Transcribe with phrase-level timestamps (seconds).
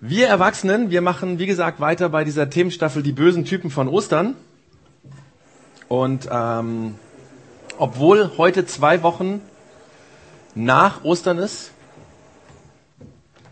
[0.00, 4.34] Wir Erwachsenen, wir machen, wie gesagt, weiter bei dieser Themenstaffel Die bösen Typen von Ostern.
[5.88, 6.96] Und ähm,
[7.78, 9.40] obwohl heute zwei Wochen
[10.54, 11.70] nach Ostern ist,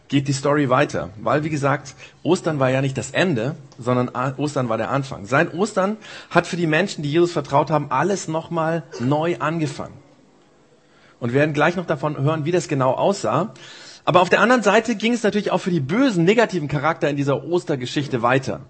[0.09, 1.09] geht die Story weiter.
[1.17, 5.25] Weil, wie gesagt, Ostern war ja nicht das Ende, sondern Ostern war der Anfang.
[5.25, 5.97] Sein Ostern
[6.29, 9.95] hat für die Menschen, die Jesus vertraut haben, alles nochmal neu angefangen.
[11.21, 13.55] Und wir werden gleich noch davon hören, wie das genau aussah.
[14.05, 17.17] Aber auf der anderen Seite ging es natürlich auch für die bösen, negativen Charakter in
[17.17, 18.67] dieser Ostergeschichte weiter.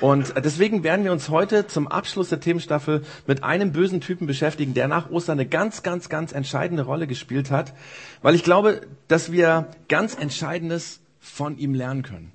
[0.00, 4.74] Und deswegen werden wir uns heute zum Abschluss der Themenstaffel mit einem bösen Typen beschäftigen,
[4.74, 7.74] der nach Ostern eine ganz, ganz, ganz entscheidende Rolle gespielt hat,
[8.20, 12.32] weil ich glaube, dass wir ganz Entscheidendes von ihm lernen können.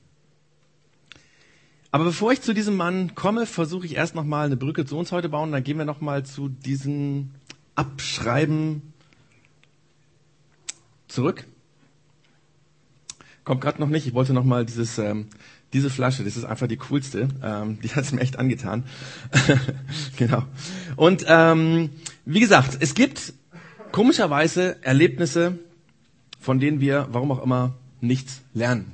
[1.91, 5.11] Aber bevor ich zu diesem Mann komme, versuche ich erst nochmal eine Brücke zu uns
[5.11, 7.31] heute bauen, dann gehen wir nochmal zu diesem
[7.75, 8.93] Abschreiben
[11.07, 11.45] zurück.
[13.49, 14.05] Kommt gerade noch nicht.
[14.05, 15.25] Ich wollte noch mal dieses, ähm,
[15.73, 16.23] diese Flasche.
[16.23, 17.29] Das ist einfach die coolste.
[17.43, 18.83] Ähm, die hat es mir echt angetan.
[20.17, 20.43] genau.
[20.95, 21.89] Und ähm,
[22.25, 23.33] wie gesagt, es gibt
[23.91, 25.57] komischerweise Erlebnisse,
[26.39, 28.91] von denen wir, warum auch immer, nichts lernen.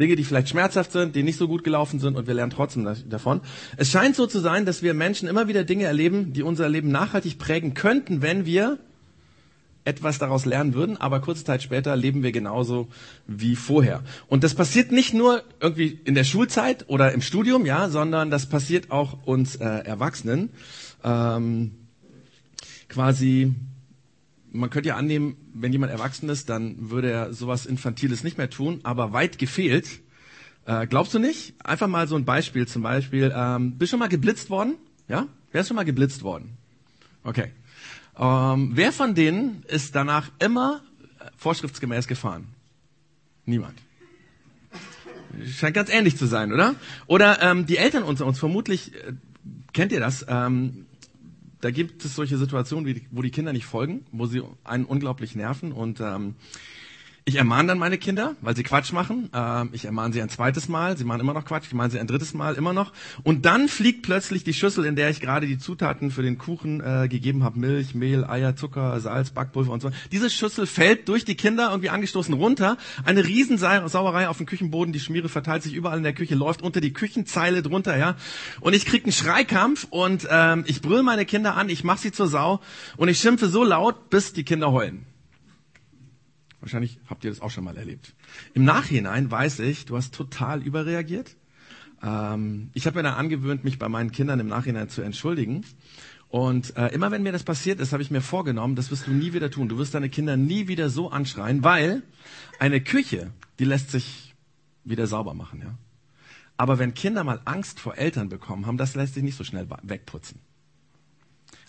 [0.00, 2.84] Dinge, die vielleicht schmerzhaft sind, die nicht so gut gelaufen sind und wir lernen trotzdem
[3.08, 3.42] davon.
[3.76, 6.90] Es scheint so zu sein, dass wir Menschen immer wieder Dinge erleben, die unser Leben
[6.90, 8.80] nachhaltig prägen könnten, wenn wir
[9.88, 12.88] etwas daraus lernen würden, aber kurze Zeit später leben wir genauso
[13.26, 14.02] wie vorher.
[14.28, 18.46] Und das passiert nicht nur irgendwie in der Schulzeit oder im Studium, ja, sondern das
[18.46, 20.50] passiert auch uns äh, Erwachsenen.
[21.02, 21.72] Ähm,
[22.90, 23.54] quasi,
[24.52, 28.50] man könnte ja annehmen, wenn jemand erwachsen ist, dann würde er sowas Infantiles nicht mehr
[28.50, 29.88] tun, aber weit gefehlt.
[30.66, 31.54] Äh, glaubst du nicht?
[31.64, 34.74] Einfach mal so ein Beispiel, zum Beispiel, ähm, bist schon mal geblitzt worden?
[35.08, 35.28] Ja?
[35.50, 36.58] Wer ist schon mal geblitzt worden?
[37.24, 37.52] Okay.
[38.18, 40.82] Ähm, wer von denen ist danach immer
[41.36, 42.48] vorschriftsgemäß gefahren?
[43.44, 43.78] Niemand.
[45.46, 46.74] Scheint ganz ähnlich zu sein, oder?
[47.06, 49.12] Oder ähm, die Eltern unter uns, vermutlich äh,
[49.72, 50.26] kennt ihr das.
[50.28, 50.86] Ähm,
[51.60, 55.34] da gibt es solche Situationen, wie, wo die Kinder nicht folgen, wo sie einen unglaublich
[55.34, 56.34] nerven und ähm,
[57.28, 59.28] ich ermahne dann meine Kinder, weil sie Quatsch machen.
[59.34, 61.64] Ähm, ich ermahne sie ein zweites Mal, sie machen immer noch Quatsch.
[61.66, 62.92] Ich ermahne sie ein drittes Mal immer noch.
[63.22, 66.80] Und dann fliegt plötzlich die Schüssel, in der ich gerade die Zutaten für den Kuchen
[66.80, 67.58] äh, gegeben habe.
[67.58, 69.90] Milch, Mehl, Eier, Zucker, Salz, Backpulver und so.
[70.10, 72.78] Diese Schüssel fällt durch die Kinder irgendwie angestoßen runter.
[73.04, 74.94] Eine Riesensauerei auf dem Küchenboden.
[74.94, 77.98] Die Schmiere verteilt sich überall in der Küche, läuft unter die Küchenzeile drunter.
[77.98, 78.16] ja.
[78.60, 82.12] Und ich krieg einen Schreikampf und ähm, ich brüll meine Kinder an, ich mache sie
[82.12, 82.60] zur Sau
[82.96, 85.07] und ich schimpfe so laut, bis die Kinder heulen.
[86.68, 88.14] Wahrscheinlich habt ihr das auch schon mal erlebt.
[88.52, 91.34] Im Nachhinein weiß ich, du hast total überreagiert.
[92.02, 95.64] Ähm, ich habe mir dann angewöhnt, mich bei meinen Kindern im Nachhinein zu entschuldigen.
[96.28, 99.12] Und äh, immer wenn mir das passiert ist, habe ich mir vorgenommen, das wirst du
[99.12, 99.70] nie wieder tun.
[99.70, 102.02] Du wirst deine Kinder nie wieder so anschreien, weil
[102.58, 104.34] eine Küche, die lässt sich
[104.84, 105.78] wieder sauber machen, ja.
[106.58, 109.68] Aber wenn Kinder mal Angst vor Eltern bekommen haben, das lässt sich nicht so schnell
[109.84, 110.40] wegputzen.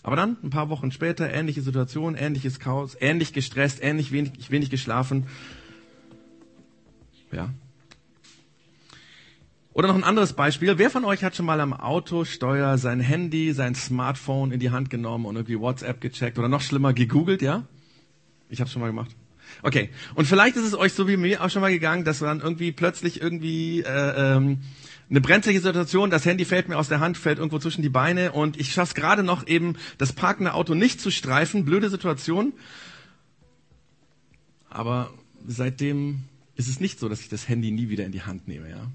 [0.02, 4.70] Aber dann, ein paar Wochen später, ähnliche Situation, ähnliches Chaos, ähnlich gestresst, ähnlich wenig, wenig
[4.70, 5.26] geschlafen.
[7.32, 7.50] Ja.
[9.72, 10.78] Oder noch ein anderes Beispiel.
[10.78, 14.90] Wer von euch hat schon mal am Autosteuer sein Handy, sein Smartphone in die Hand
[14.90, 17.64] genommen und irgendwie WhatsApp gecheckt oder noch schlimmer gegoogelt, ja?
[18.48, 19.14] Ich habe schon mal gemacht.
[19.62, 19.90] Okay.
[20.14, 22.72] Und vielleicht ist es euch so wie mir auch schon mal gegangen, dass dann irgendwie
[22.72, 24.58] plötzlich irgendwie äh, ähm,
[25.10, 28.30] eine brenzliche Situation, das Handy fällt mir aus der Hand, fällt irgendwo zwischen die Beine
[28.30, 31.64] und ich schaff's gerade noch eben, das parkende Auto nicht zu streifen.
[31.64, 32.52] Blöde Situation.
[34.68, 35.12] Aber
[35.46, 36.22] seitdem
[36.54, 38.86] ist es nicht so, dass ich das Handy nie wieder in die Hand nehme, ja.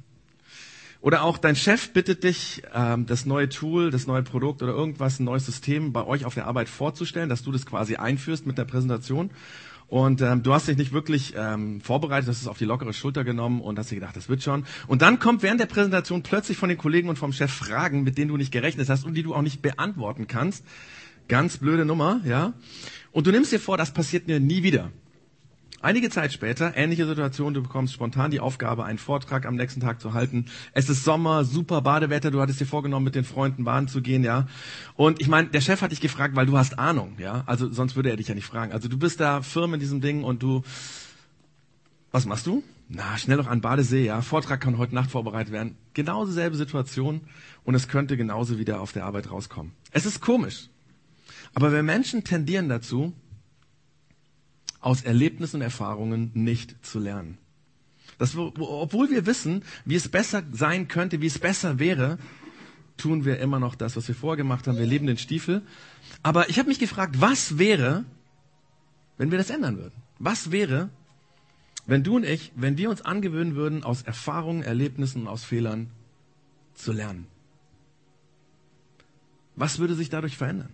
[1.02, 5.20] Oder auch dein Chef bittet dich, ähm, das neue Tool, das neue Produkt oder irgendwas,
[5.20, 8.58] ein neues System bei euch auf der Arbeit vorzustellen, dass du das quasi einführst mit
[8.58, 9.30] der Präsentation.
[9.88, 13.24] Und ähm, du hast dich nicht wirklich ähm, vorbereitet, hast es auf die lockere Schulter
[13.24, 14.66] genommen und hast dir gedacht, das wird schon.
[14.88, 18.18] Und dann kommt während der Präsentation plötzlich von den Kollegen und vom Chef Fragen, mit
[18.18, 20.66] denen du nicht gerechnet hast und die du auch nicht beantworten kannst.
[21.28, 22.54] Ganz blöde Nummer, ja.
[23.12, 24.92] Und du nimmst dir vor, das passiert mir nie wieder.
[25.82, 30.02] Einige Zeit später, ähnliche Situation, du bekommst spontan die Aufgabe, einen Vortrag am nächsten Tag
[30.02, 30.46] zu halten.
[30.74, 34.24] Es ist Sommer, super Badewetter, du hattest dir vorgenommen, mit den Freunden baden zu gehen,
[34.24, 34.48] ja.
[34.96, 37.44] Und ich meine, der Chef hat dich gefragt, weil du hast Ahnung, ja.
[37.46, 38.72] Also sonst würde er dich ja nicht fragen.
[38.72, 40.64] Also du bist da firm in diesem Ding und du,
[42.12, 42.64] was machst du?
[42.88, 44.22] Na, schnell noch an Badesee, ja.
[44.22, 45.78] Vortrag kann heute Nacht vorbereitet werden.
[45.94, 47.22] Genauso selbe Situation
[47.64, 49.74] und es könnte genauso wieder auf der Arbeit rauskommen.
[49.92, 50.70] Es ist komisch.
[51.54, 53.14] Aber wir Menschen tendieren dazu,
[54.86, 57.40] aus Erlebnissen und Erfahrungen nicht zu lernen.
[58.20, 62.20] Das, obwohl wir wissen, wie es besser sein könnte, wie es besser wäre,
[62.96, 64.78] tun wir immer noch das, was wir vorher gemacht haben.
[64.78, 65.64] Wir leben den Stiefel.
[66.22, 68.06] Aber ich habe mich gefragt, was wäre,
[69.18, 69.96] wenn wir das ändern würden?
[70.20, 70.90] Was wäre,
[71.88, 75.90] wenn du und ich, wenn wir uns angewöhnen würden, aus Erfahrungen, Erlebnissen und aus Fehlern
[76.76, 77.26] zu lernen?
[79.56, 80.70] Was würde sich dadurch verändern?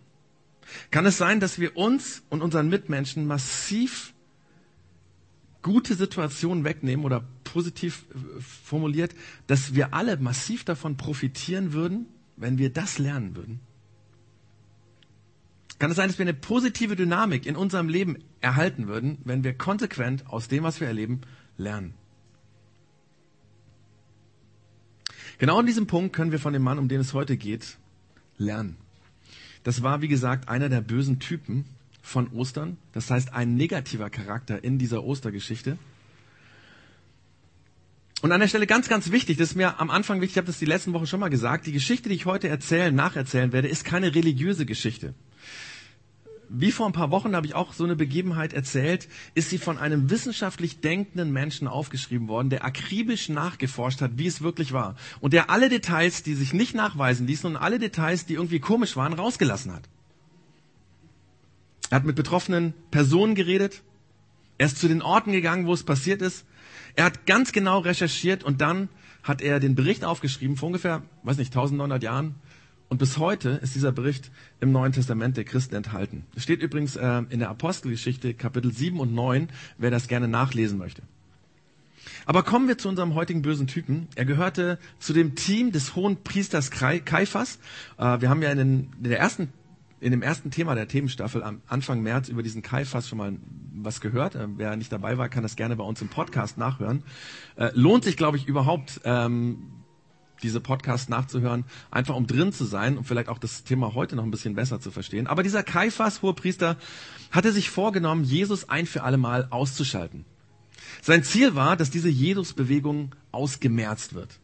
[0.90, 4.14] Kann es sein, dass wir uns und unseren Mitmenschen massiv
[5.62, 9.14] gute Situationen wegnehmen oder positiv äh, formuliert,
[9.48, 13.60] dass wir alle massiv davon profitieren würden, wenn wir das lernen würden?
[15.78, 19.56] Kann es sein, dass wir eine positive Dynamik in unserem Leben erhalten würden, wenn wir
[19.56, 21.22] konsequent aus dem, was wir erleben,
[21.58, 21.96] lernen?
[25.40, 27.80] Genau an diesem Punkt können wir von dem Mann, um den es heute geht,
[28.38, 28.78] lernen.
[29.64, 31.66] Das war, wie gesagt, einer der bösen Typen
[32.02, 32.78] von Ostern.
[32.94, 35.78] Das heißt, ein negativer Charakter in dieser Ostergeschichte.
[38.22, 40.48] Und an der Stelle ganz, ganz wichtig, das ist mir am Anfang wichtig, ich habe
[40.48, 43.68] das die letzten Wochen schon mal gesagt, die Geschichte, die ich heute erzählen, nacherzählen werde,
[43.68, 45.16] ist keine religiöse Geschichte
[46.54, 49.78] wie vor ein paar Wochen habe ich auch so eine Begebenheit erzählt, ist sie von
[49.78, 54.96] einem wissenschaftlich denkenden Menschen aufgeschrieben worden, der akribisch nachgeforscht hat, wie es wirklich war.
[55.22, 58.98] Und der alle Details, die sich nicht nachweisen ließen und alle Details, die irgendwie komisch
[58.98, 59.84] waren, rausgelassen hat.
[61.90, 63.82] Er hat mit betroffenen Personen geredet.
[64.58, 66.46] Er ist zu den Orten gegangen, wo es passiert ist.
[66.96, 68.90] Er hat ganz genau recherchiert und dann
[69.24, 72.36] hat er den Bericht aufgeschrieben vor ungefähr, weiß nicht, 1900 Jahren
[72.92, 76.26] und bis heute ist dieser Bericht im Neuen Testament der Christen enthalten.
[76.36, 79.48] Es steht übrigens äh, in der Apostelgeschichte Kapitel 7 und 9,
[79.78, 81.02] wer das gerne nachlesen möchte.
[82.26, 84.10] Aber kommen wir zu unserem heutigen bösen Typen.
[84.16, 87.60] Er gehörte zu dem Team des hohen Priesters Kaiphas.
[87.98, 89.54] Äh, wir haben ja in, den, in, der ersten,
[90.02, 93.38] in dem ersten Thema der Themenstaffel am Anfang März über diesen Kaiphas schon mal
[93.74, 94.36] was gehört.
[94.36, 97.04] Äh, wer nicht dabei war, kann das gerne bei uns im Podcast nachhören.
[97.56, 99.81] Äh, lohnt sich, glaube ich, überhaupt ähm,
[100.44, 104.24] diese Podcast nachzuhören, einfach um drin zu sein und vielleicht auch das Thema heute noch
[104.24, 105.28] ein bisschen besser zu verstehen.
[105.28, 106.78] Aber dieser Kaiphas, Hohepriester,
[107.32, 110.26] hatte sich vorgenommen, Jesus ein für alle Mal auszuschalten.
[111.02, 114.40] Sein Ziel war, dass diese Jesus-Bewegung ausgemerzt wird.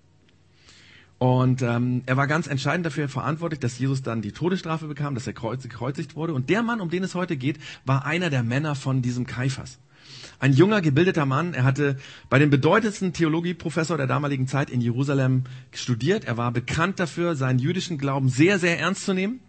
[1.19, 5.25] Und ähm, er war ganz entscheidend dafür verantwortlich, dass Jesus dann die Todesstrafe bekam, dass
[5.25, 6.33] er gekreuzigt wurde.
[6.33, 9.79] Und der Mann, um den es heute geht, war einer der Männer von diesem Kaiphas.
[10.39, 11.53] Ein junger, gebildeter Mann.
[11.55, 11.97] Er hatte
[12.29, 16.25] bei dem bedeutendsten Theologieprofessor der damaligen Zeit in Jerusalem studiert.
[16.25, 19.39] Er war bekannt dafür, seinen jüdischen Glauben sehr, sehr ernst zu nehmen.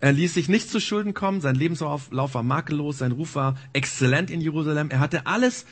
[0.00, 1.40] Er ließ sich nicht zu Schulden kommen.
[1.40, 2.98] Sein Lebenslauf war makellos.
[2.98, 4.90] Sein Ruf war exzellent in Jerusalem.
[4.90, 5.64] Er hatte alles,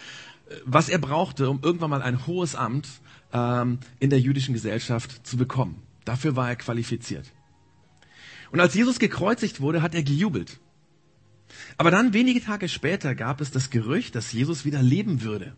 [0.64, 2.86] was er brauchte, um irgendwann mal ein hohes Amt
[3.32, 5.82] ähm, in der jüdischen Gesellschaft zu bekommen.
[6.04, 7.26] Dafür war er qualifiziert.
[8.52, 10.60] Und als Jesus gekreuzigt wurde, hat er gejubelt.
[11.76, 15.54] Aber dann wenige Tage später gab es das Gerücht, dass Jesus wieder leben würde.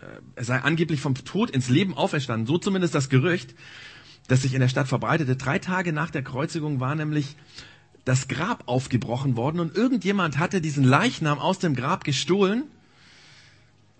[0.00, 0.06] Äh,
[0.36, 2.46] er sei angeblich vom Tod ins Leben auferstanden.
[2.46, 3.54] So zumindest das Gerücht,
[4.28, 5.36] das sich in der Stadt verbreitete.
[5.36, 7.36] Drei Tage nach der Kreuzigung war nämlich
[8.04, 12.64] das Grab aufgebrochen worden und irgendjemand hatte diesen Leichnam aus dem Grab gestohlen.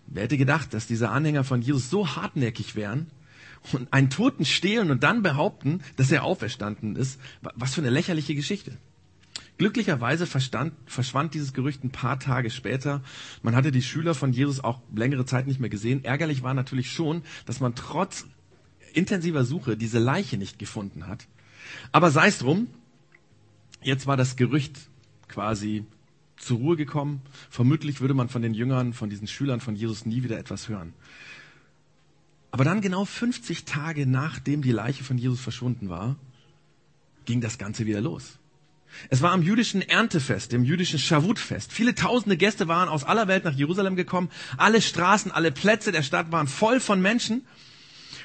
[0.06, 3.06] Wer hätte gedacht, dass diese Anhänger von Jesus so hartnäckig wären
[3.72, 7.20] und einen Toten stehlen und dann behaupten, dass er auferstanden ist?
[7.40, 8.76] Was für eine lächerliche Geschichte.
[9.58, 13.02] Glücklicherweise verstand, verschwand dieses Gerücht ein paar Tage später.
[13.42, 16.04] Man hatte die Schüler von Jesus auch längere Zeit nicht mehr gesehen.
[16.04, 18.26] Ärgerlich war natürlich schon, dass man trotz
[18.94, 21.26] intensiver Suche diese Leiche nicht gefunden hat.
[21.92, 22.68] Aber sei es drum,
[23.82, 24.78] jetzt war das Gerücht
[25.28, 25.84] quasi
[26.36, 27.22] zur Ruhe gekommen.
[27.50, 30.92] Vermutlich würde man von den Jüngern, von diesen Schülern von Jesus nie wieder etwas hören.
[32.50, 36.16] Aber dann genau 50 Tage nachdem die Leiche von Jesus verschwunden war,
[37.24, 38.38] ging das Ganze wieder los.
[39.08, 41.72] Es war am jüdischen Erntefest, dem jüdischen Shavut-Fest.
[41.72, 44.30] Viele tausende Gäste waren aus aller Welt nach Jerusalem gekommen.
[44.56, 47.46] Alle Straßen, alle Plätze der Stadt waren voll von Menschen.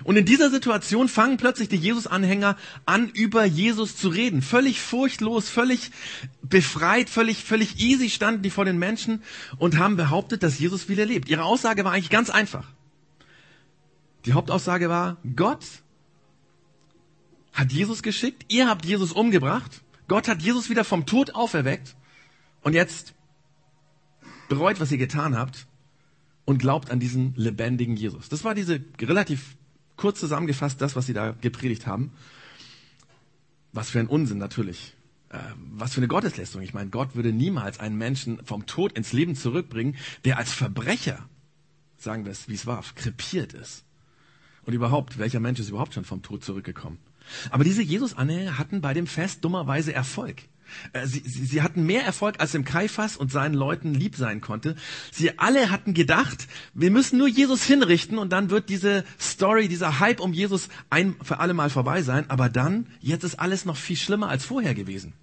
[0.04, 4.42] Und in dieser Situation fangen plötzlich die Jesus-Anhänger an, über Jesus zu reden.
[4.42, 5.92] Völlig furchtlos, völlig
[6.44, 9.24] befreit, völlig, völlig easy standen die vor den Menschen
[9.58, 11.30] und haben behauptet, dass Jesus wieder lebt.
[11.30, 12.68] Ihre Aussage war eigentlich ganz einfach.
[14.26, 15.66] Die Hauptaussage war, Gott
[17.54, 21.96] hat Jesus geschickt, ihr habt Jesus umgebracht Gott hat Jesus wieder vom Tod auferweckt
[22.62, 23.14] und jetzt
[24.48, 25.68] bereut, was ihr getan habt
[26.46, 28.30] und glaubt an diesen lebendigen Jesus.
[28.30, 29.58] Das war diese relativ
[29.98, 32.12] kurz zusammengefasst das, was sie da gepredigt haben.
[33.74, 34.96] Was für ein Unsinn natürlich.
[35.30, 35.40] Äh,
[35.74, 36.64] was für eine Gotteslästerung.
[36.64, 41.28] Ich meine, Gott würde niemals einen Menschen vom Tod ins Leben zurückbringen, der als Verbrecher,
[41.98, 43.84] sagen wir es, wie es war, krepiert ist.
[44.64, 46.98] Und überhaupt, welcher Mensch ist überhaupt schon vom Tod zurückgekommen?
[47.50, 50.43] Aber diese Jesus-Anhänger hatten bei dem Fest dummerweise Erfolg.
[50.93, 54.41] Äh, sie, sie, sie hatten mehr Erfolg, als dem Kaiphas und seinen Leuten lieb sein
[54.41, 54.75] konnte.
[55.12, 60.00] Sie alle hatten gedacht, wir müssen nur Jesus hinrichten und dann wird diese Story, dieser
[60.00, 62.29] Hype um Jesus ein für alle Mal vorbei sein.
[62.29, 65.13] Aber dann, jetzt ist alles noch viel schlimmer als vorher gewesen.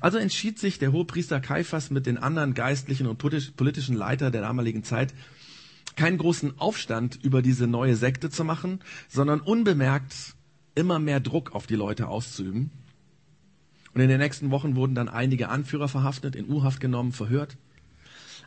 [0.00, 4.84] Also entschied sich der Hohepriester Kaiphas mit den anderen geistlichen und politischen Leiter der damaligen
[4.84, 5.12] Zeit,
[5.96, 10.14] keinen großen Aufstand über diese neue Sekte zu machen, sondern unbemerkt
[10.74, 12.70] immer mehr Druck auf die Leute auszuüben.
[13.94, 17.56] Und in den nächsten Wochen wurden dann einige Anführer verhaftet, in U-Haft genommen, verhört.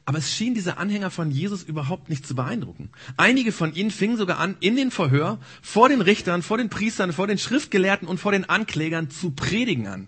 [0.05, 2.89] Aber es schien diese Anhänger von Jesus überhaupt nicht zu beeindrucken.
[3.17, 7.11] Einige von ihnen fingen sogar an, in den Verhör, vor den Richtern, vor den Priestern,
[7.11, 10.07] vor den Schriftgelehrten und vor den Anklägern zu predigen an.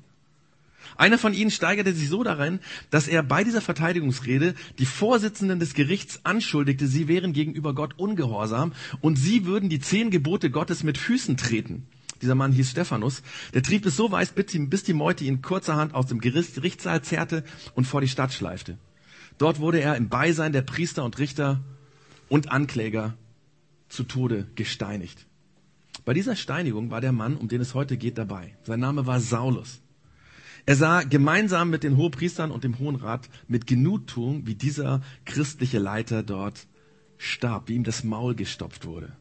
[0.98, 2.60] Einer von ihnen steigerte sich so darin,
[2.90, 8.74] dass er bei dieser Verteidigungsrede die Vorsitzenden des Gerichts anschuldigte, sie wären gegenüber Gott ungehorsam
[9.02, 11.88] und sie würden die zehn Gebote Gottes mit Füßen treten.
[12.22, 13.22] Dieser Mann hieß Stephanus.
[13.54, 17.44] Der trieb es so weit, bis die Meute ihn kurzerhand aus dem Gerichtssaal zerrte
[17.76, 18.78] und vor die Stadt schleifte.
[19.38, 21.62] Dort wurde er im Beisein der Priester und Richter
[22.30, 23.16] und Ankläger
[23.90, 25.28] zu Tode gesteinigt.
[26.06, 28.56] Bei dieser Steinigung war der Mann, um den es heute geht, dabei.
[28.64, 29.82] Sein Name war Saulus.
[30.66, 35.80] Er sah gemeinsam mit den Hohepriestern und dem Hohen Rat mit Genugtuung, wie dieser christliche
[35.80, 36.68] Leiter dort
[37.18, 39.16] starb, wie ihm das Maul gestopft wurde.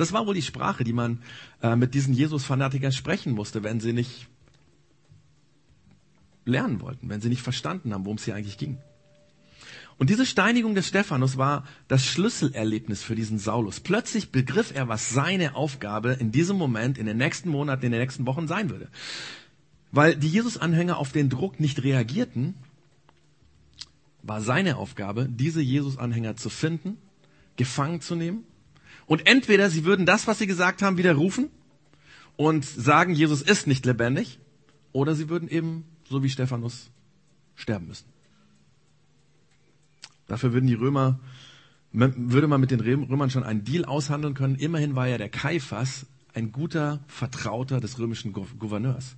[0.00, 1.22] Das war wohl die Sprache, die man
[1.62, 4.28] äh, mit diesen Jesus-Fanatikern sprechen musste, wenn sie nicht
[6.46, 8.78] lernen wollten, wenn sie nicht verstanden haben, worum es hier eigentlich ging.
[9.98, 13.80] Und diese Steinigung des Stephanus war das Schlüsselerlebnis für diesen Saulus.
[13.80, 18.00] Plötzlich begriff er, was seine Aufgabe in diesem Moment, in den nächsten Monaten, in den
[18.00, 18.88] nächsten Wochen sein würde.
[19.92, 22.54] Weil die Jesus-Anhänger auf den Druck nicht reagierten,
[24.22, 26.96] war seine Aufgabe, diese Jesus-Anhänger zu finden,
[27.56, 28.44] gefangen zu nehmen.
[29.10, 31.48] Und entweder sie würden das, was sie gesagt haben, widerrufen
[32.36, 34.38] und sagen, Jesus ist nicht lebendig,
[34.92, 36.90] oder sie würden eben, so wie Stephanus,
[37.56, 38.06] sterben müssen.
[40.28, 41.18] Dafür würden die Römer,
[41.90, 44.54] würde man mit den Römern schon einen Deal aushandeln können.
[44.54, 49.16] Immerhin war ja der Kaiphas ein guter Vertrauter des römischen Gouverneurs.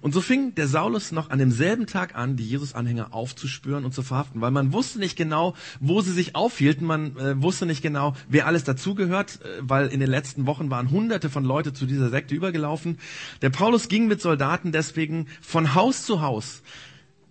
[0.00, 4.02] Und so fing der Saulus noch an demselben Tag an, die Jesus-Anhänger aufzuspüren und zu
[4.02, 8.14] verhaften, weil man wusste nicht genau, wo sie sich aufhielten, man äh, wusste nicht genau,
[8.28, 12.10] wer alles dazugehört, äh, weil in den letzten Wochen waren hunderte von Leute zu dieser
[12.10, 12.98] Sekte übergelaufen.
[13.42, 16.62] Der Paulus ging mit Soldaten deswegen von Haus zu Haus,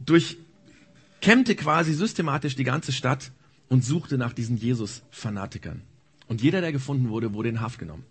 [0.06, 3.32] durchkämmte quasi systematisch die ganze Stadt
[3.70, 5.82] und suchte nach diesen Jesus-Fanatikern.
[6.28, 8.04] Und jeder, der gefunden wurde, wurde in Haft genommen.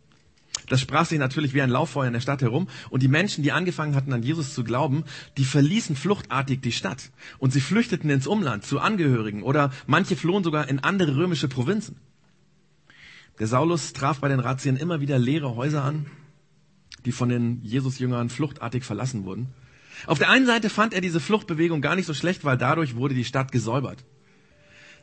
[0.68, 2.68] Das sprach sich natürlich wie ein Lauffeuer in der Stadt herum.
[2.90, 5.04] Und die Menschen, die angefangen hatten, an Jesus zu glauben,
[5.36, 7.10] die verließen fluchtartig die Stadt.
[7.38, 11.96] Und sie flüchteten ins Umland zu Angehörigen oder manche flohen sogar in andere römische Provinzen.
[13.38, 16.06] Der Saulus traf bei den Razzien immer wieder leere Häuser an,
[17.04, 19.48] die von den Jesus-Jüngern fluchtartig verlassen wurden.
[20.06, 23.14] Auf der einen Seite fand er diese Fluchtbewegung gar nicht so schlecht, weil dadurch wurde
[23.14, 24.04] die Stadt gesäubert.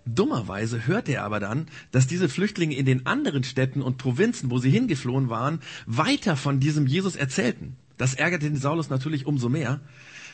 [0.06, 4.58] Dummerweise hörte er aber dann, dass diese Flüchtlinge in den anderen Städten und Provinzen, wo
[4.58, 7.78] sie hingeflohen waren, weiter von diesem Jesus erzählten.
[7.98, 9.80] Das ärgerte den Saulus natürlich umso mehr.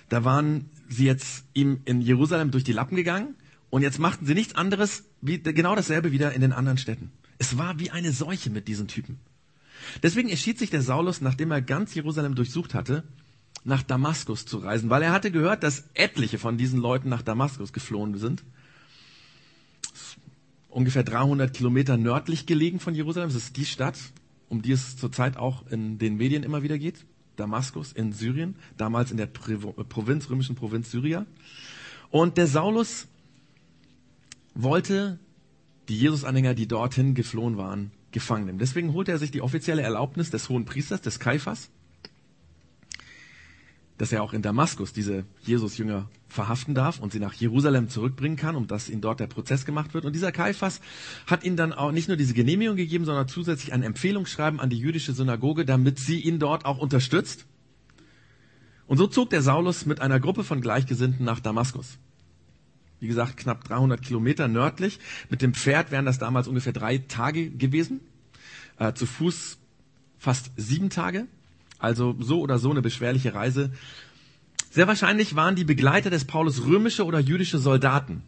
[0.10, 3.36] Da waren sie jetzt ihm in Jerusalem durch die Lappen gegangen
[3.70, 7.12] und jetzt machten sie nichts anderes, wie genau dasselbe wieder in den anderen Städten.
[7.38, 9.20] Es war wie eine Seuche mit diesen Typen.
[10.02, 13.04] Deswegen entschied sich der Saulus, nachdem er ganz Jerusalem durchsucht hatte,
[13.64, 17.72] nach Damaskus zu reisen, weil er hatte gehört, dass etliche von diesen Leuten nach Damaskus
[17.72, 18.44] geflohen sind
[20.70, 23.30] ungefähr 300 Kilometer nördlich gelegen von Jerusalem.
[23.30, 23.98] Das ist die Stadt,
[24.48, 27.06] um die es zurzeit auch in den Medien immer wieder geht.
[27.36, 31.26] Damaskus in Syrien, damals in der Provinz, römischen Provinz Syria.
[32.12, 33.08] Und der Saulus
[34.56, 35.20] wollte
[35.88, 38.60] die Jesus-Anhänger, die dorthin geflohen waren, gefangen nehmen.
[38.60, 41.70] Deswegen holte er sich die offizielle Erlaubnis des hohen Priesters, des Kaiphas,
[44.00, 48.56] dass er auch in Damaskus diese Jesus-Jünger verhaften darf und sie nach Jerusalem zurückbringen kann,
[48.56, 50.06] um dass ihnen dort der Prozess gemacht wird.
[50.06, 50.80] Und dieser Kaiphas
[51.28, 54.80] hat ihnen dann auch nicht nur diese Genehmigung gegeben, sondern zusätzlich ein Empfehlungsschreiben an die
[54.80, 57.46] jüdische Synagoge, damit sie ihn dort auch unterstützt.
[58.88, 61.98] Und so zog der Saulus mit einer Gruppe von Gleichgesinnten nach Damaskus.
[63.02, 65.00] Wie gesagt, knapp 300 Kilometer nördlich.
[65.30, 68.00] Mit dem Pferd wären das damals ungefähr drei Tage gewesen.
[68.78, 69.58] Äh, zu Fuß
[70.18, 71.28] fast sieben Tage.
[71.80, 73.72] Also so oder so eine beschwerliche Reise.
[74.70, 78.22] Sehr wahrscheinlich waren die Begleiter des Paulus römische oder jüdische Soldaten.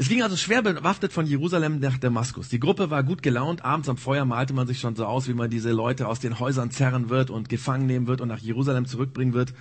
[0.00, 2.48] Es ging also schwer bewaffnet von Jerusalem nach Damaskus.
[2.48, 3.64] Die Gruppe war gut gelaunt.
[3.64, 6.38] Abends am Feuer malte man sich schon so aus, wie man diese Leute aus den
[6.38, 9.52] Häusern zerren wird und gefangen nehmen wird und nach Jerusalem zurückbringen wird.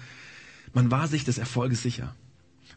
[0.73, 2.15] Man war sich des Erfolges sicher.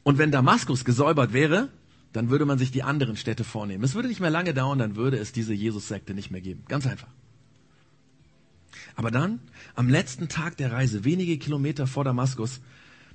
[0.02, 1.68] Und wenn Damaskus gesäubert wäre,
[2.14, 3.84] dann würde man sich die anderen Städte vornehmen.
[3.84, 6.64] Es würde nicht mehr lange dauern, dann würde es diese Jesus-Sekte nicht mehr geben.
[6.66, 7.08] Ganz einfach.
[9.00, 9.40] Aber dann,
[9.76, 12.60] am letzten Tag der Reise, wenige Kilometer vor Damaskus,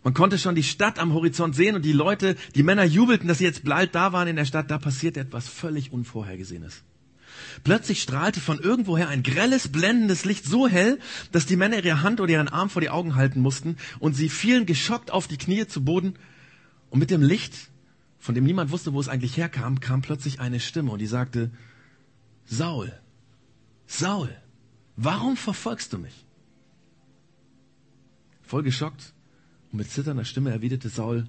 [0.04, 3.38] man konnte schon die Stadt am Horizont sehen und die Leute, die Männer jubelten, dass
[3.38, 4.72] sie jetzt bald da waren in der Stadt.
[4.72, 6.82] Da passierte etwas völlig Unvorhergesehenes.
[7.64, 10.98] Plötzlich strahlte von irgendwoher ein grelles, blendendes Licht so hell,
[11.32, 14.30] dass die Männer ihre Hand oder ihren Arm vor die Augen halten mussten und sie
[14.30, 16.16] fielen geschockt auf die Knie zu Boden
[16.90, 17.70] und mit dem Licht
[18.18, 21.52] von dem niemand wusste, wo es eigentlich herkam, kam plötzlich eine Stimme und die sagte,
[22.48, 22.92] Saul,
[23.86, 24.36] Saul,
[24.96, 26.26] warum verfolgst du mich?
[28.42, 29.14] Voll geschockt
[29.72, 31.28] und mit zitternder Stimme erwiderte Saul,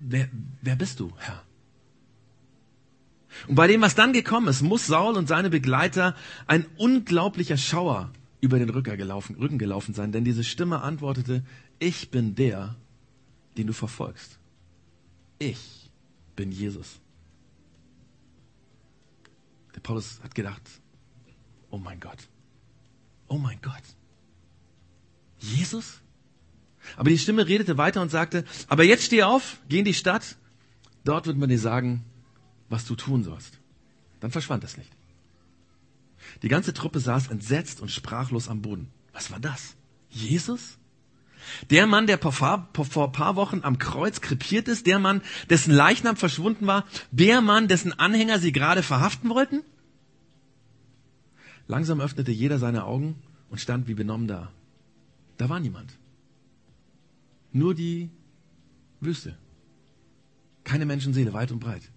[0.00, 0.28] wer,
[0.60, 1.42] wer bist du, Herr?
[3.48, 6.14] Und bei dem, was dann gekommen ist, muss Saul und seine Begleiter
[6.46, 11.44] ein unglaublicher Schauer über den Rücken gelaufen, Rücken gelaufen sein, denn diese Stimme antwortete,
[11.78, 12.76] ich bin der,
[13.56, 14.38] den du verfolgst.
[15.38, 15.90] Ich
[16.36, 17.00] bin Jesus.
[19.74, 20.62] Der Paulus hat gedacht,
[21.72, 22.28] oh mein Gott,
[23.26, 23.82] oh mein Gott,
[25.40, 25.98] Jesus?
[26.96, 30.36] Aber die Stimme redete weiter und sagte, aber jetzt steh auf, geh in die Stadt,
[31.04, 32.04] dort wird man dir sagen,
[32.68, 33.58] was du tun sollst.
[34.20, 34.92] Dann verschwand das Licht.
[36.42, 38.88] Die ganze Truppe saß entsetzt und sprachlos am Boden.
[39.12, 39.74] Was war das?
[40.10, 40.78] Jesus?
[41.70, 46.16] Der Mann, der vor, ein paar Wochen am Kreuz krepiert ist, der Mann, dessen Leichnam
[46.16, 49.62] verschwunden war, der Mann, dessen Anhänger sie gerade verhaften wollten?
[51.66, 53.16] Langsam öffnete jeder seine Augen
[53.50, 54.50] und stand wie benommen da.
[55.36, 55.98] Da war niemand.
[57.52, 58.10] Nur die
[59.00, 59.36] Wüste.
[60.64, 61.90] Keine Menschenseele, weit und breit.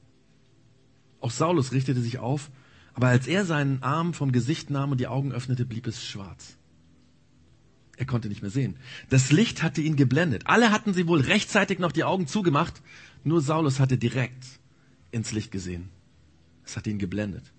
[1.22, 2.52] Auch Saulus richtete sich auf,
[2.94, 6.58] aber als er seinen Arm vom Gesicht nahm und die Augen öffnete, blieb es schwarz.
[7.98, 8.78] Er konnte nicht mehr sehen.
[9.10, 10.48] Das Licht hatte ihn geblendet.
[10.48, 12.82] Alle hatten sie wohl rechtzeitig noch die Augen zugemacht,
[13.24, 14.46] nur Saulus hatte direkt
[15.12, 15.90] ins Licht gesehen.
[16.66, 17.54] Es hatte ihn geblendet.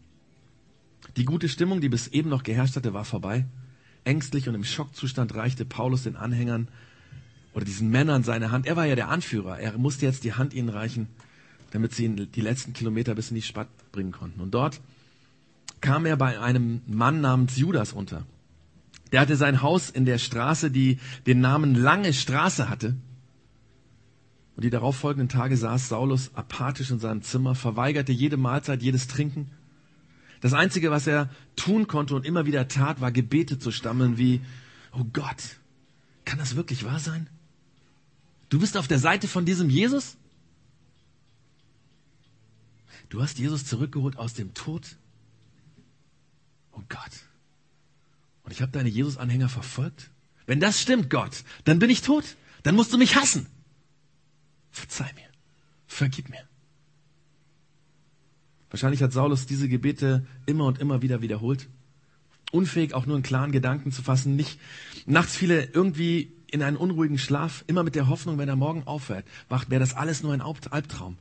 [1.16, 3.46] Die gute Stimmung, die bis eben noch geherrscht hatte, war vorbei.
[4.04, 6.68] Ängstlich und im Schockzustand reichte Paulus den Anhängern
[7.54, 8.66] oder diesen Männern seine Hand.
[8.66, 9.58] Er war ja der Anführer.
[9.58, 11.08] Er musste jetzt die Hand ihnen reichen
[11.70, 14.40] damit sie ihn die letzten Kilometer bis in die Stadt bringen konnten.
[14.40, 14.80] Und dort
[15.80, 18.24] kam er bei einem Mann namens Judas unter.
[19.12, 22.96] Der hatte sein Haus in der Straße, die den Namen Lange Straße hatte.
[24.56, 29.06] Und die darauf folgenden Tage saß Saulus apathisch in seinem Zimmer, verweigerte jede Mahlzeit, jedes
[29.06, 29.50] Trinken.
[30.46, 34.42] Das Einzige, was er tun konnte und immer wieder tat, war Gebete zu stammeln wie,
[34.92, 35.56] oh Gott,
[36.24, 37.28] kann das wirklich wahr sein?
[38.48, 40.16] Du bist auf der Seite von diesem Jesus?
[43.08, 44.94] Du hast Jesus zurückgeholt aus dem Tod.
[46.70, 47.24] Oh Gott.
[48.44, 50.12] Und ich habe deine Jesus-Anhänger verfolgt?
[50.46, 52.36] Wenn das stimmt, Gott, dann bin ich tot.
[52.62, 53.48] Dann musst du mich hassen.
[54.70, 55.28] Verzeih mir.
[55.88, 56.46] Vergib mir.
[58.70, 61.68] Wahrscheinlich hat Saulus diese Gebete immer und immer wieder wiederholt.
[62.52, 64.36] Unfähig, auch nur einen klaren Gedanken zu fassen.
[64.36, 64.58] Nicht
[65.06, 69.24] nachts viele irgendwie in einen unruhigen Schlaf, immer mit der Hoffnung, wenn er morgen aufhört,
[69.48, 71.18] wacht, wäre das alles nur ein Albtraum.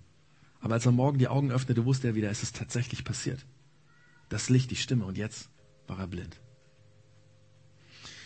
[0.61, 3.45] Aber als er morgen die Augen öffnete, wusste er wieder, es ist tatsächlich passiert.
[4.29, 5.49] Das Licht, die Stimme und jetzt
[5.87, 6.39] war er blind.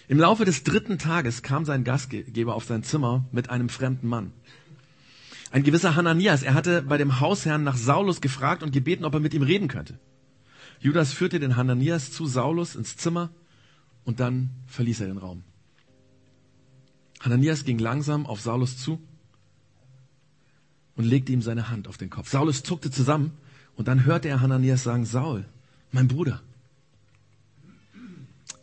[0.08, 4.34] Im Laufe des dritten Tages kam sein Gastgeber auf sein Zimmer mit einem fremden Mann.
[5.52, 9.20] Ein gewisser Hananias, er hatte bei dem Hausherrn nach Saulus gefragt und gebeten, ob er
[9.20, 10.00] mit ihm reden könnte.
[10.80, 13.32] Judas führte den Hananias zu Saulus ins Zimmer
[14.06, 15.44] und dann verließ er den Raum.
[17.20, 19.02] Hananias ging langsam auf Saulus zu
[20.96, 22.30] und legte ihm seine Hand auf den Kopf.
[22.30, 23.32] Saulus zuckte zusammen
[23.76, 25.46] und dann hörte er Hananias sagen, Saul,
[25.92, 26.42] mein Bruder.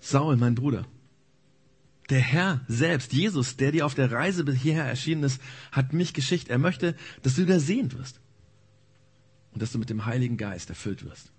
[0.01, 0.87] Saul, mein Bruder.
[2.11, 5.40] Der Herr selbst, Jesus, der dir auf der Reise bis hierher erschienen ist,
[5.73, 6.49] hat mich geschickt.
[6.49, 8.21] Er möchte, dass du wieder sehen wirst
[9.53, 11.33] und dass du mit dem Heiligen Geist erfüllt wirst.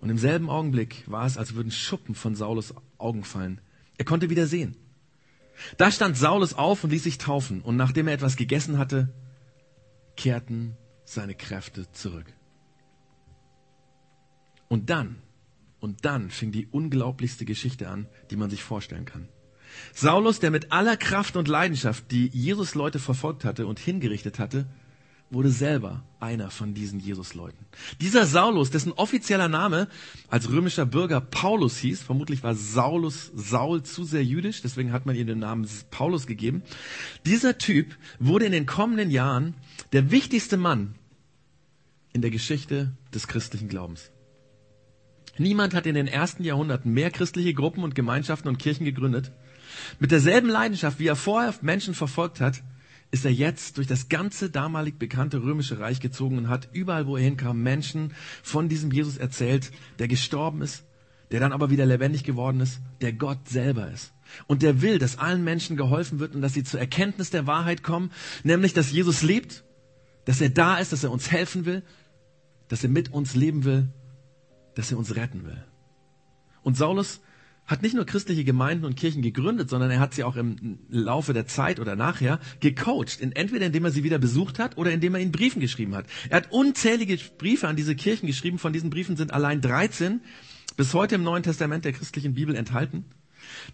[0.00, 3.60] Und im selben Augenblick war es, als würden Schuppen von Saulus Augen fallen.
[3.96, 4.76] Er konnte wieder sehen.
[5.78, 9.12] Da stand Saulus auf und ließ sich taufen, und nachdem er etwas gegessen hatte,
[10.16, 12.26] kehrten seine Kräfte zurück.
[14.68, 15.16] Und dann,
[15.80, 19.28] und dann fing die unglaublichste Geschichte an, die man sich vorstellen kann.
[19.92, 24.66] Saulus, der mit aller Kraft und Leidenschaft die Jesus Leute verfolgt hatte und hingerichtet hatte,
[25.30, 27.66] wurde selber einer von diesen Jesus-Leuten.
[28.00, 29.88] Dieser Saulus, dessen offizieller Name
[30.28, 35.16] als römischer Bürger Paulus hieß, vermutlich war Saulus Saul zu sehr jüdisch, deswegen hat man
[35.16, 36.62] ihm den Namen Paulus gegeben.
[37.24, 39.54] Dieser Typ wurde in den kommenden Jahren
[39.92, 40.94] der wichtigste Mann
[42.12, 44.10] in der Geschichte des christlichen Glaubens.
[45.38, 49.32] Niemand hat in den ersten Jahrhunderten mehr christliche Gruppen und Gemeinschaften und Kirchen gegründet.
[49.98, 52.62] Mit derselben Leidenschaft, wie er vorher Menschen verfolgt hat,
[53.10, 57.16] ist er jetzt durch das ganze damalig bekannte römische Reich gezogen und hat überall, wo
[57.16, 60.84] er hinkam, Menschen von diesem Jesus erzählt, der gestorben ist,
[61.30, 64.12] der dann aber wieder lebendig geworden ist, der Gott selber ist.
[64.46, 67.82] Und der will, dass allen Menschen geholfen wird und dass sie zur Erkenntnis der Wahrheit
[67.82, 68.10] kommen,
[68.42, 69.64] nämlich, dass Jesus lebt,
[70.24, 71.82] dass er da ist, dass er uns helfen will,
[72.68, 73.88] dass er mit uns leben will,
[74.76, 75.64] dass er uns retten will.
[76.62, 77.20] Und Saulus
[77.66, 81.32] hat nicht nur christliche Gemeinden und Kirchen gegründet, sondern er hat sie auch im Laufe
[81.32, 83.20] der Zeit oder nachher gecoacht.
[83.20, 86.06] Entweder indem er sie wieder besucht hat oder indem er ihnen Briefen geschrieben hat.
[86.30, 88.58] Er hat unzählige Briefe an diese Kirchen geschrieben.
[88.58, 90.20] Von diesen Briefen sind allein 13
[90.76, 93.04] bis heute im Neuen Testament der christlichen Bibel enthalten.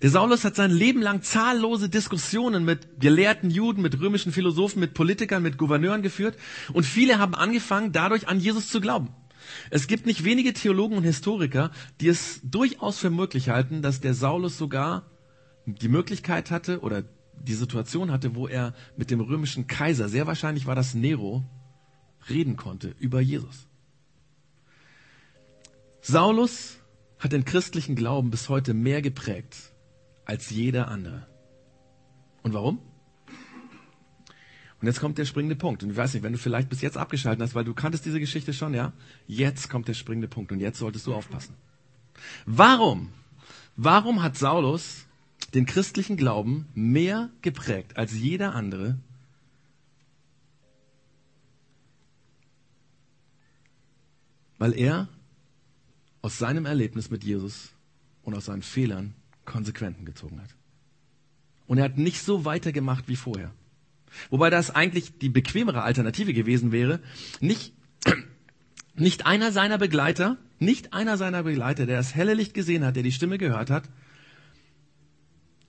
[0.00, 4.94] Der Saulus hat sein Leben lang zahllose Diskussionen mit gelehrten Juden, mit römischen Philosophen, mit
[4.94, 6.36] Politikern, mit Gouverneuren geführt.
[6.72, 9.08] Und viele haben angefangen, dadurch an Jesus zu glauben.
[9.70, 14.14] Es gibt nicht wenige Theologen und Historiker, die es durchaus für möglich halten, dass der
[14.14, 15.10] Saulus sogar
[15.66, 20.66] die Möglichkeit hatte oder die Situation hatte, wo er mit dem römischen Kaiser, sehr wahrscheinlich
[20.66, 21.44] war das Nero,
[22.28, 23.66] reden konnte über Jesus.
[26.00, 26.78] Saulus
[27.18, 29.72] hat den christlichen Glauben bis heute mehr geprägt
[30.24, 31.26] als jeder andere.
[32.42, 32.80] Und warum?
[34.82, 35.84] Und jetzt kommt der springende Punkt.
[35.84, 38.18] Und ich weiß nicht, wenn du vielleicht bis jetzt abgeschaltet hast, weil du kanntest diese
[38.18, 38.92] Geschichte schon, ja?
[39.28, 41.54] Jetzt kommt der springende Punkt und jetzt solltest du aufpassen.
[42.46, 43.10] Warum?
[43.76, 45.06] Warum hat Saulus
[45.54, 48.98] den christlichen Glauben mehr geprägt als jeder andere?
[54.58, 55.06] Weil er
[56.22, 57.70] aus seinem Erlebnis mit Jesus
[58.24, 59.14] und aus seinen Fehlern
[59.44, 60.50] Konsequenzen gezogen hat.
[61.68, 63.52] Und er hat nicht so weitergemacht wie vorher.
[64.30, 67.00] Wobei das eigentlich die bequemere Alternative gewesen wäre.
[67.40, 67.72] Nicht,
[68.94, 73.02] nicht einer seiner Begleiter, nicht einer seiner Begleiter, der das helle Licht gesehen hat, der
[73.02, 73.84] die Stimme gehört hat,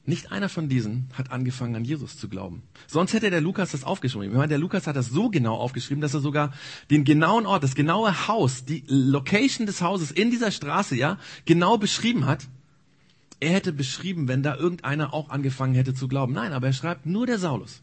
[0.05, 2.63] nicht einer von diesen hat angefangen an Jesus zu glauben.
[2.87, 4.31] Sonst hätte der Lukas das aufgeschrieben.
[4.31, 6.51] Ich meine, der Lukas hat das so genau aufgeschrieben, dass er sogar
[6.91, 11.77] den genauen Ort, das genaue Haus, die Location des Hauses in dieser Straße, ja, genau
[11.77, 12.47] beschrieben hat.
[13.39, 16.33] Er hätte beschrieben, wenn da irgendeiner auch angefangen hätte zu glauben.
[16.33, 17.81] Nein, aber er schreibt nur der Saulus.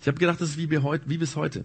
[0.00, 1.64] Ich habe gedacht, das ist wie, wie bis heute.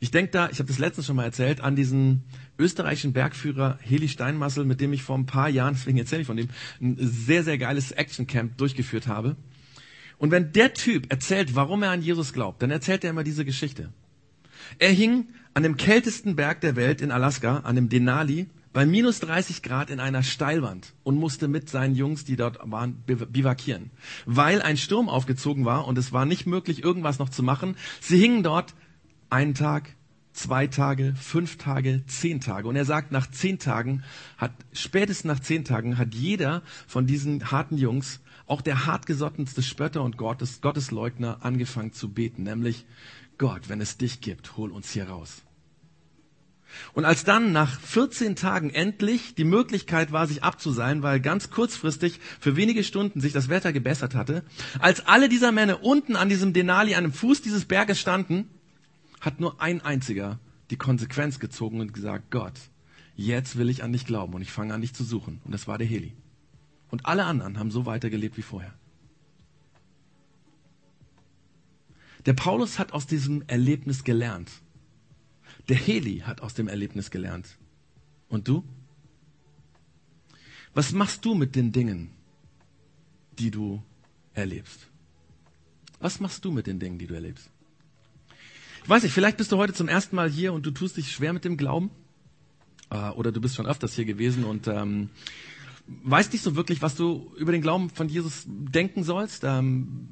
[0.00, 2.24] Ich denke da, ich habe das letztens schon mal erzählt, an diesen
[2.58, 6.36] österreichischen Bergführer Heli Steinmassel, mit dem ich vor ein paar Jahren, deswegen erzähle ich von
[6.36, 6.48] dem,
[6.80, 9.36] ein sehr, sehr geiles Actioncamp durchgeführt habe.
[10.18, 13.44] Und wenn der Typ erzählt, warum er an Jesus glaubt, dann erzählt er immer diese
[13.44, 13.92] Geschichte.
[14.78, 19.20] Er hing an dem kältesten Berg der Welt in Alaska, an dem Denali, bei minus
[19.20, 23.90] 30 Grad in einer Steilwand und musste mit seinen Jungs, die dort waren, bivakieren.
[24.24, 27.76] Weil ein Sturm aufgezogen war und es war nicht möglich, irgendwas noch zu machen.
[28.00, 28.74] Sie hingen dort
[29.30, 29.94] einen Tag,
[30.32, 32.68] zwei Tage, fünf Tage, zehn Tage.
[32.68, 34.02] Und er sagt, nach zehn Tagen
[34.38, 40.02] hat, spätestens nach zehn Tagen hat jeder von diesen harten Jungs, auch der hartgesottenste Spötter
[40.02, 42.42] und Gottes, Gottesleugner, angefangen zu beten.
[42.42, 42.86] Nämlich,
[43.38, 45.42] Gott, wenn es dich gibt, hol uns hier raus.
[46.94, 52.20] Und als dann nach 14 Tagen endlich die Möglichkeit war, sich abzuseilen, weil ganz kurzfristig
[52.40, 54.42] für wenige Stunden sich das Wetter gebessert hatte,
[54.78, 58.48] als alle dieser Männer unten an diesem Denali, an dem Fuß dieses Berges standen,
[59.20, 60.38] hat nur ein einziger
[60.70, 62.54] die Konsequenz gezogen und gesagt, Gott,
[63.14, 65.40] jetzt will ich an dich glauben und ich fange an dich zu suchen.
[65.44, 66.14] Und das war der Heli.
[66.90, 68.74] Und alle anderen haben so weitergelebt wie vorher.
[72.26, 74.50] Der Paulus hat aus diesem Erlebnis gelernt.
[75.68, 77.56] Der Heli hat aus dem Erlebnis gelernt.
[78.28, 78.64] Und du?
[80.74, 82.10] Was machst du mit den Dingen,
[83.38, 83.82] die du
[84.34, 84.88] erlebst?
[86.00, 87.50] Was machst du mit den Dingen, die du erlebst?
[88.82, 91.12] Ich weiß nicht, vielleicht bist du heute zum ersten Mal hier und du tust dich
[91.12, 91.90] schwer mit dem Glauben.
[92.90, 95.10] Äh, oder du bist schon öfters hier gewesen und ähm,
[95.86, 99.44] weißt nicht so wirklich, was du über den Glauben von Jesus denken sollst.
[99.44, 100.08] Ähm,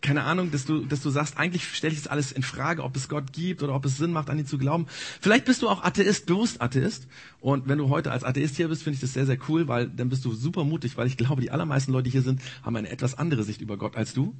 [0.00, 2.94] keine Ahnung, dass du, dass du sagst, eigentlich stelle ich das alles in Frage, ob
[2.94, 4.86] es Gott gibt oder ob es Sinn macht, an ihn zu glauben.
[5.20, 7.08] Vielleicht bist du auch Atheist, bewusst Atheist.
[7.40, 9.88] Und wenn du heute als Atheist hier bist, finde ich das sehr, sehr cool, weil
[9.88, 12.76] dann bist du super mutig, weil ich glaube, die allermeisten Leute, die hier sind, haben
[12.76, 14.34] eine etwas andere Sicht über Gott als du.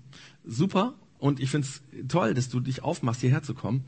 [0.45, 0.95] Super.
[1.19, 3.85] Und ich finde es toll, dass du dich aufmachst, hierher zu kommen.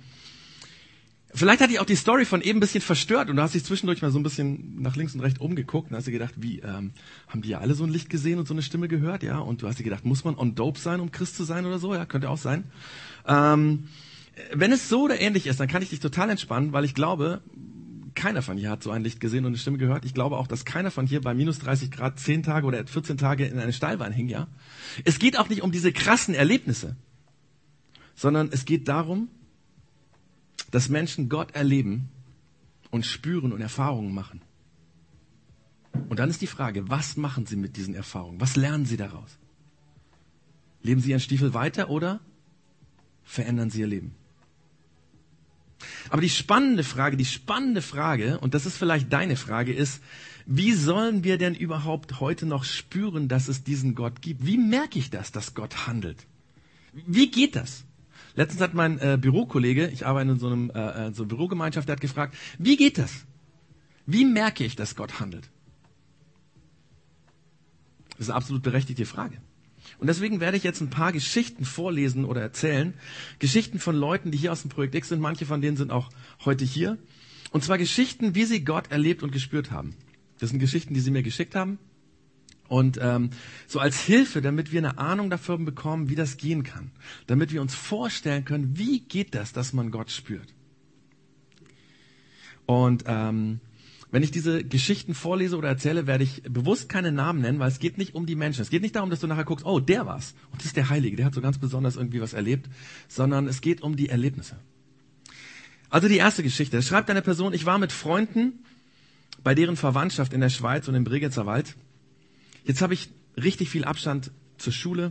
[1.33, 3.65] Vielleicht hat dich auch die Story von eben ein bisschen verstört und du hast dich
[3.65, 6.59] zwischendurch mal so ein bisschen nach links und rechts umgeguckt und hast dir gedacht, wie,
[6.59, 6.91] ähm,
[7.29, 9.39] haben die ja alle so ein Licht gesehen und so eine Stimme gehört, ja?
[9.39, 11.79] Und du hast dir gedacht, muss man on dope sein, um Christ zu sein oder
[11.79, 11.95] so?
[11.95, 12.65] Ja, könnte auch sein.
[13.27, 13.85] Ähm,
[14.53, 17.43] wenn es so oder ähnlich ist, dann kann ich dich total entspannen, weil ich glaube,
[18.15, 20.05] keiner von hier hat so ein Licht gesehen und eine Stimme gehört.
[20.05, 23.19] Ich glaube auch, dass keiner von hier bei minus 30 Grad 10 Tage oder 14
[23.19, 24.49] Tage in eine Steilwand hing, ja?
[25.05, 26.97] Es geht auch nicht um diese krassen Erlebnisse,
[28.17, 29.29] sondern es geht darum,
[30.71, 32.09] dass Menschen Gott erleben
[32.91, 34.43] und spüren und Erfahrungen machen.
[36.09, 38.41] Und dann ist die Frage, was machen sie mit diesen Erfahrungen?
[38.41, 39.39] Was lernen sie daraus?
[40.83, 42.21] Leben sie ihren Stiefel weiter oder
[43.25, 44.15] verändern sie ihr Leben?
[46.11, 50.03] Aber die spannende Frage, die spannende Frage, und das ist vielleicht deine Frage, ist,
[50.47, 54.45] wie sollen wir denn überhaupt heute noch spüren, dass es diesen Gott gibt?
[54.47, 56.27] Wie merke ich das, dass Gott handelt?
[56.93, 57.85] Wie geht das?
[58.35, 61.95] Letztens hat mein äh, Bürokollege, ich arbeite in so einem äh, äh, so Bürogemeinschaft, der
[61.95, 63.27] hat gefragt, wie geht das?
[64.07, 65.51] Wie merke ich, dass Gott handelt?
[68.11, 69.39] Das ist eine absolut berechtigte Frage.
[69.99, 72.95] Und deswegen werde ich jetzt ein paar Geschichten vorlesen oder erzählen.
[73.39, 75.21] Geschichten von Leuten, die hier aus dem Projekt X sind.
[75.21, 76.11] Manche von denen sind auch
[76.45, 76.99] heute hier.
[77.51, 79.95] Und zwar Geschichten, wie sie Gott erlebt und gespürt haben.
[80.39, 81.79] Das sind Geschichten, die sie mir geschickt haben.
[82.71, 83.31] Und ähm,
[83.67, 86.93] so als Hilfe, damit wir eine Ahnung davon bekommen, wie das gehen kann.
[87.27, 90.55] Damit wir uns vorstellen können, wie geht das, dass man Gott spürt.
[92.67, 93.59] Und ähm,
[94.13, 97.81] wenn ich diese Geschichten vorlese oder erzähle, werde ich bewusst keine Namen nennen, weil es
[97.81, 98.63] geht nicht um die Menschen.
[98.63, 100.37] Es geht nicht darum, dass du nachher guckst, oh, der war's.
[100.53, 102.71] Und das ist der Heilige, der hat so ganz besonders irgendwie was erlebt,
[103.09, 104.55] sondern es geht um die Erlebnisse.
[105.89, 106.77] Also die erste Geschichte.
[106.77, 108.61] Es schreibt eine Person, ich war mit Freunden
[109.43, 111.75] bei deren Verwandtschaft in der Schweiz und im Bregenzer Wald.
[112.71, 115.11] Jetzt habe ich richtig viel Abstand zur Schule,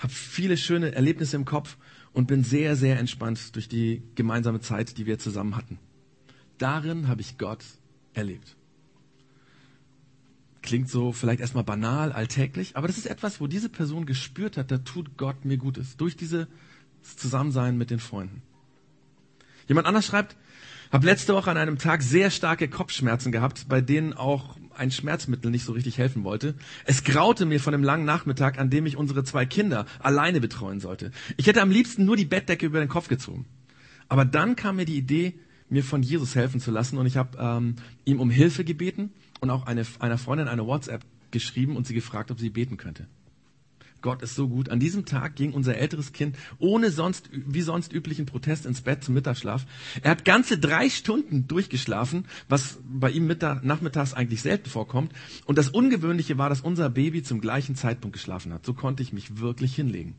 [0.00, 1.78] habe viele schöne Erlebnisse im Kopf
[2.12, 5.78] und bin sehr, sehr entspannt durch die gemeinsame Zeit, die wir zusammen hatten.
[6.58, 7.64] Darin habe ich Gott
[8.12, 8.54] erlebt.
[10.60, 14.70] Klingt so vielleicht erstmal banal, alltäglich, aber das ist etwas, wo diese Person gespürt hat,
[14.70, 15.96] da tut Gott mir Gutes.
[15.96, 16.48] Durch dieses
[17.16, 18.42] Zusammensein mit den Freunden.
[19.68, 20.36] Jemand anders schreibt,
[20.92, 25.50] habe letzte Woche an einem Tag sehr starke Kopfschmerzen gehabt, bei denen auch ein Schmerzmittel
[25.50, 26.54] nicht so richtig helfen wollte.
[26.86, 30.80] Es graute mir von dem langen Nachmittag, an dem ich unsere zwei Kinder alleine betreuen
[30.80, 31.12] sollte.
[31.36, 33.44] Ich hätte am liebsten nur die Bettdecke über den Kopf gezogen.
[34.08, 35.34] Aber dann kam mir die Idee,
[35.68, 39.50] mir von Jesus helfen zu lassen und ich habe ähm, ihm um Hilfe gebeten und
[39.50, 43.06] auch eine, einer Freundin eine WhatsApp geschrieben und sie gefragt, ob sie beten könnte.
[44.02, 44.68] Gott ist so gut.
[44.68, 49.04] An diesem Tag ging unser älteres Kind ohne sonst, wie sonst üblichen Protest ins Bett
[49.04, 49.66] zum Mittagsschlaf.
[50.02, 55.12] Er hat ganze drei Stunden durchgeschlafen, was bei ihm Mittag, nachmittags eigentlich selten vorkommt.
[55.44, 58.64] Und das Ungewöhnliche war, dass unser Baby zum gleichen Zeitpunkt geschlafen hat.
[58.64, 60.14] So konnte ich mich wirklich hinlegen.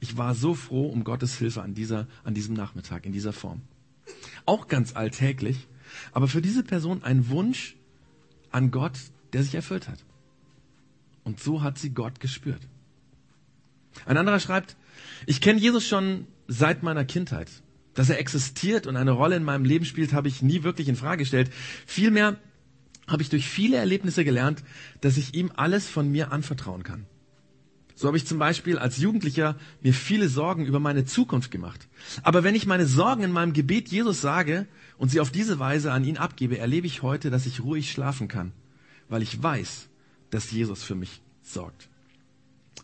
[0.00, 3.62] Ich war so froh um Gottes Hilfe an dieser, an diesem Nachmittag, in dieser Form.
[4.46, 5.68] Auch ganz alltäglich,
[6.10, 7.76] aber für diese Person ein Wunsch
[8.50, 8.98] an Gott,
[9.32, 10.04] der sich erfüllt hat.
[11.24, 12.62] Und so hat sie Gott gespürt.
[14.06, 14.76] Ein anderer schreibt,
[15.26, 17.48] ich kenne Jesus schon seit meiner Kindheit.
[17.94, 20.96] Dass er existiert und eine Rolle in meinem Leben spielt, habe ich nie wirklich in
[20.96, 21.50] Frage gestellt.
[21.86, 22.38] Vielmehr
[23.06, 24.62] habe ich durch viele Erlebnisse gelernt,
[25.00, 27.06] dass ich ihm alles von mir anvertrauen kann.
[27.94, 31.88] So habe ich zum Beispiel als Jugendlicher mir viele Sorgen über meine Zukunft gemacht.
[32.22, 35.92] Aber wenn ich meine Sorgen in meinem Gebet Jesus sage und sie auf diese Weise
[35.92, 38.52] an ihn abgebe, erlebe ich heute, dass ich ruhig schlafen kann,
[39.08, 39.88] weil ich weiß,
[40.30, 41.90] dass Jesus für mich sorgt.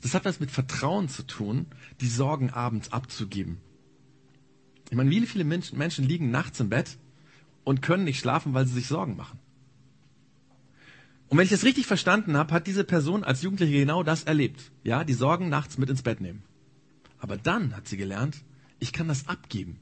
[0.02, 1.66] Das hat was mit Vertrauen zu tun,
[2.00, 3.58] die Sorgen abends abzugeben.
[4.90, 6.96] Ich meine, wie viele Menschen, Menschen liegen nachts im Bett
[7.64, 9.38] und können nicht schlafen, weil sie sich Sorgen machen.
[11.28, 14.70] Und wenn ich das richtig verstanden habe, hat diese Person als Jugendliche genau das erlebt.
[14.82, 16.42] Ja, die Sorgen nachts mit ins Bett nehmen.
[17.18, 18.36] Aber dann hat sie gelernt,
[18.78, 19.78] ich kann das abgeben.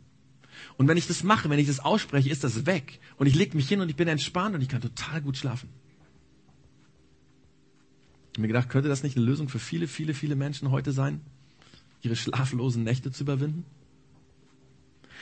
[0.76, 2.98] Und wenn ich das mache, wenn ich das ausspreche, ist das weg.
[3.16, 5.68] Und ich lege mich hin und ich bin entspannt und ich kann total gut schlafen.
[8.36, 11.22] Ich mir gedacht, könnte das nicht eine Lösung für viele, viele, viele Menschen heute sein,
[12.02, 13.64] ihre schlaflosen Nächte zu überwinden?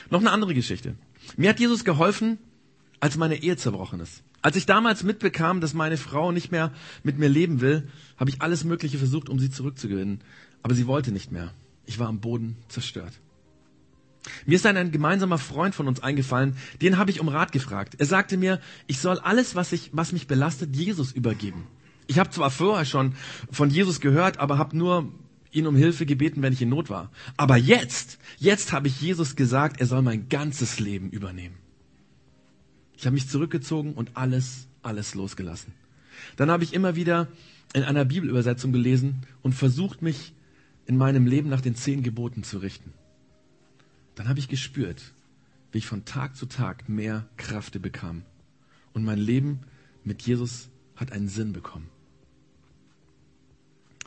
[0.09, 0.95] Noch eine andere Geschichte.
[1.37, 2.39] Mir hat Jesus geholfen,
[2.99, 4.21] als meine Ehe zerbrochen ist.
[4.41, 6.73] Als ich damals mitbekam, dass meine Frau nicht mehr
[7.03, 10.19] mit mir leben will, habe ich alles Mögliche versucht, um sie zurückzugewinnen.
[10.61, 11.53] Aber sie wollte nicht mehr.
[11.85, 13.13] Ich war am Boden zerstört.
[14.45, 17.95] Mir ist dann ein gemeinsamer Freund von uns eingefallen, den habe ich um Rat gefragt.
[17.97, 21.65] Er sagte mir, ich soll alles, was, ich, was mich belastet, Jesus übergeben.
[22.07, 23.15] Ich habe zwar vorher schon
[23.51, 25.11] von Jesus gehört, aber habe nur
[25.51, 27.11] ihn um Hilfe gebeten, wenn ich in Not war.
[27.37, 31.55] Aber jetzt, jetzt habe ich Jesus gesagt, er soll mein ganzes Leben übernehmen.
[32.97, 35.73] Ich habe mich zurückgezogen und alles, alles losgelassen.
[36.35, 37.27] Dann habe ich immer wieder
[37.73, 40.33] in einer Bibelübersetzung gelesen und versucht, mich
[40.85, 42.93] in meinem Leben nach den zehn Geboten zu richten.
[44.15, 45.13] Dann habe ich gespürt,
[45.71, 48.23] wie ich von Tag zu Tag mehr Kraft bekam.
[48.93, 49.61] Und mein Leben
[50.03, 51.89] mit Jesus hat einen Sinn bekommen.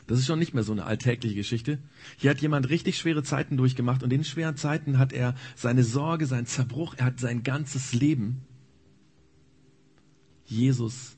[0.09, 1.77] Das ist schon nicht mehr so eine alltägliche Geschichte.
[2.17, 6.25] Hier hat jemand richtig schwere Zeiten durchgemacht und in schweren Zeiten hat er seine Sorge,
[6.25, 8.41] seinen Zerbruch, er hat sein ganzes Leben
[10.45, 11.15] Jesus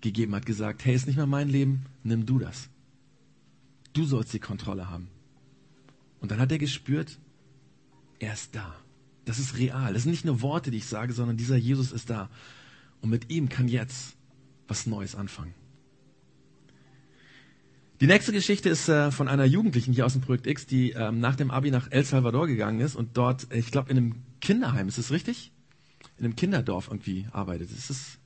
[0.00, 2.70] gegeben, hat gesagt, hey, ist nicht mehr mein Leben, nimm du das.
[3.94, 5.08] Du sollst die Kontrolle haben.
[6.20, 7.18] Und dann hat er gespürt,
[8.20, 8.76] er ist da.
[9.24, 9.92] Das ist real.
[9.92, 12.30] Das sind nicht nur Worte, die ich sage, sondern dieser Jesus ist da.
[13.00, 14.14] Und mit ihm kann jetzt
[14.68, 15.63] was Neues anfangen.
[18.00, 21.20] Die nächste Geschichte ist äh, von einer Jugendlichen hier aus dem Projekt X, die ähm,
[21.20, 24.88] nach dem Abi nach El Salvador gegangen ist und dort, ich glaube, in einem Kinderheim,
[24.88, 25.52] ist es richtig?
[26.18, 27.70] In einem Kinderdorf irgendwie arbeitet.
[27.70, 28.18] Ist es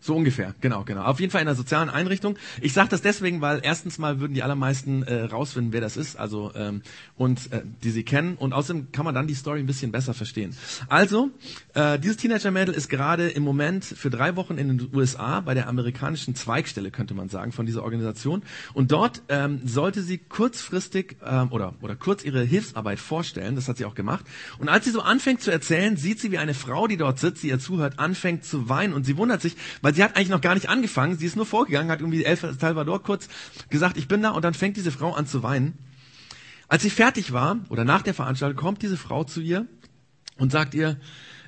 [0.00, 1.02] So ungefähr, genau, genau.
[1.02, 2.36] Auf jeden Fall in einer sozialen Einrichtung.
[2.60, 6.16] Ich sage das deswegen, weil erstens mal würden die allermeisten äh, rausfinden, wer das ist,
[6.18, 6.82] also ähm,
[7.16, 8.36] und äh, die sie kennen.
[8.36, 10.56] Und außerdem kann man dann die Story ein bisschen besser verstehen.
[10.88, 11.30] Also,
[11.74, 15.68] äh, dieses Teenager-Mädel ist gerade im Moment für drei Wochen in den USA bei der
[15.68, 18.42] amerikanischen Zweigstelle, könnte man sagen, von dieser Organisation.
[18.72, 23.54] Und dort ähm, sollte sie kurzfristig ähm, oder oder kurz ihre Hilfsarbeit vorstellen.
[23.54, 24.24] Das hat sie auch gemacht.
[24.58, 27.42] Und als sie so anfängt zu erzählen, sieht sie, wie eine Frau, die dort sitzt,
[27.42, 30.40] die ihr zuhört, anfängt zu weinen und sie wundert sich, weil sie hat eigentlich noch
[30.40, 31.16] gar nicht angefangen.
[31.16, 33.28] Sie ist nur vorgegangen, hat irgendwie El Salvador kurz
[33.68, 35.78] gesagt, ich bin da und dann fängt diese Frau an zu weinen.
[36.68, 39.66] Als sie fertig war oder nach der Veranstaltung kommt diese Frau zu ihr
[40.36, 40.98] und sagt ihr,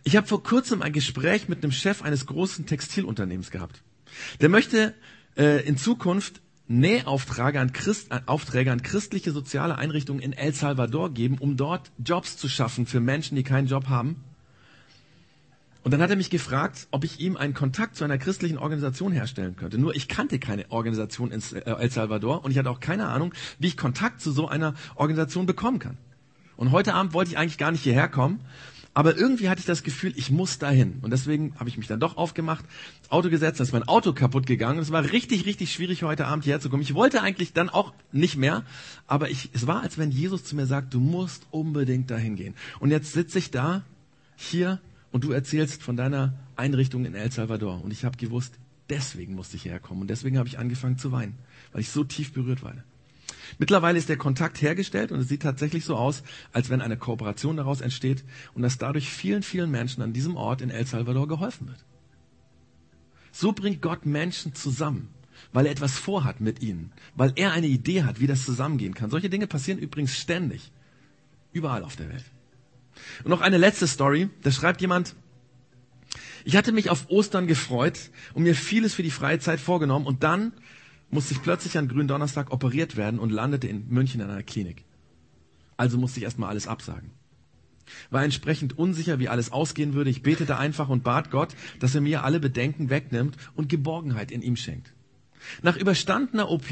[0.04, 3.82] ich habe vor kurzem ein Gespräch mit einem Chef eines großen Textilunternehmens gehabt.
[4.40, 4.94] Der möchte
[5.36, 11.12] äh, in Zukunft Nähaufträge an, Christ, äh, Aufträge an christliche soziale Einrichtungen in El Salvador
[11.12, 14.24] geben, um dort Jobs zu schaffen für Menschen, die keinen Job haben.
[15.84, 19.12] Und dann hat er mich gefragt, ob ich ihm einen Kontakt zu einer christlichen Organisation
[19.12, 19.78] herstellen könnte.
[19.78, 23.34] Nur ich kannte keine Organisation in äh, El Salvador und ich hatte auch keine Ahnung,
[23.58, 25.98] wie ich Kontakt zu so einer Organisation bekommen kann.
[26.56, 28.40] Und heute Abend wollte ich eigentlich gar nicht hierher kommen,
[28.94, 30.98] aber irgendwie hatte ich das Gefühl, ich muss dahin.
[31.00, 32.64] Und deswegen habe ich mich dann doch aufgemacht,
[33.00, 34.78] ins Auto gesetzt, dann ist mein Auto kaputt gegangen.
[34.78, 36.82] Es war richtig, richtig schwierig, heute Abend hierher zu kommen.
[36.82, 38.64] Ich wollte eigentlich dann auch nicht mehr,
[39.06, 42.54] aber ich, es war, als wenn Jesus zu mir sagt, du musst unbedingt dahin gehen.
[42.80, 43.82] Und jetzt sitze ich da,
[44.36, 44.78] hier
[45.12, 47.84] und du erzählst von deiner Einrichtung in El Salvador.
[47.84, 48.54] Und ich habe gewusst,
[48.90, 50.02] deswegen musste ich herkommen.
[50.02, 51.38] Und deswegen habe ich angefangen zu weinen,
[51.72, 52.74] weil ich so tief berührt war.
[53.58, 56.22] Mittlerweile ist der Kontakt hergestellt und es sieht tatsächlich so aus,
[56.52, 60.62] als wenn eine Kooperation daraus entsteht und dass dadurch vielen, vielen Menschen an diesem Ort
[60.62, 61.84] in El Salvador geholfen wird.
[63.30, 65.08] So bringt Gott Menschen zusammen,
[65.52, 69.10] weil er etwas vorhat mit ihnen, weil er eine Idee hat, wie das zusammengehen kann.
[69.10, 70.70] Solche Dinge passieren übrigens ständig,
[71.52, 72.24] überall auf der Welt.
[73.24, 74.28] Und noch eine letzte Story.
[74.42, 75.14] Da schreibt jemand,
[76.44, 80.22] ich hatte mich auf Ostern gefreut und mir vieles für die freie Zeit vorgenommen und
[80.22, 80.52] dann
[81.10, 84.84] musste ich plötzlich an grünen Donnerstag operiert werden und landete in München in einer Klinik.
[85.76, 87.10] Also musste ich erstmal alles absagen.
[88.10, 90.10] War entsprechend unsicher, wie alles ausgehen würde.
[90.10, 94.42] Ich betete einfach und bat Gott, dass er mir alle Bedenken wegnimmt und Geborgenheit in
[94.42, 94.92] ihm schenkt.
[95.62, 96.70] Nach überstandener OP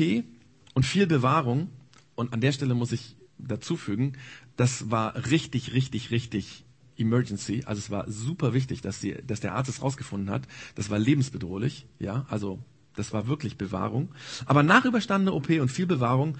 [0.75, 1.69] und viel Bewahrung,
[2.15, 4.13] und an der Stelle muss ich dazufügen,
[4.61, 6.67] das war richtig, richtig, richtig
[6.99, 7.63] Emergency.
[7.65, 10.43] Also es war super wichtig, dass, sie, dass der Arzt es rausgefunden hat.
[10.75, 11.87] Das war lebensbedrohlich.
[11.99, 12.59] Ja, also
[12.95, 14.11] das war wirklich Bewahrung.
[14.45, 16.37] Aber nach überstandener OP und viel Bewahrung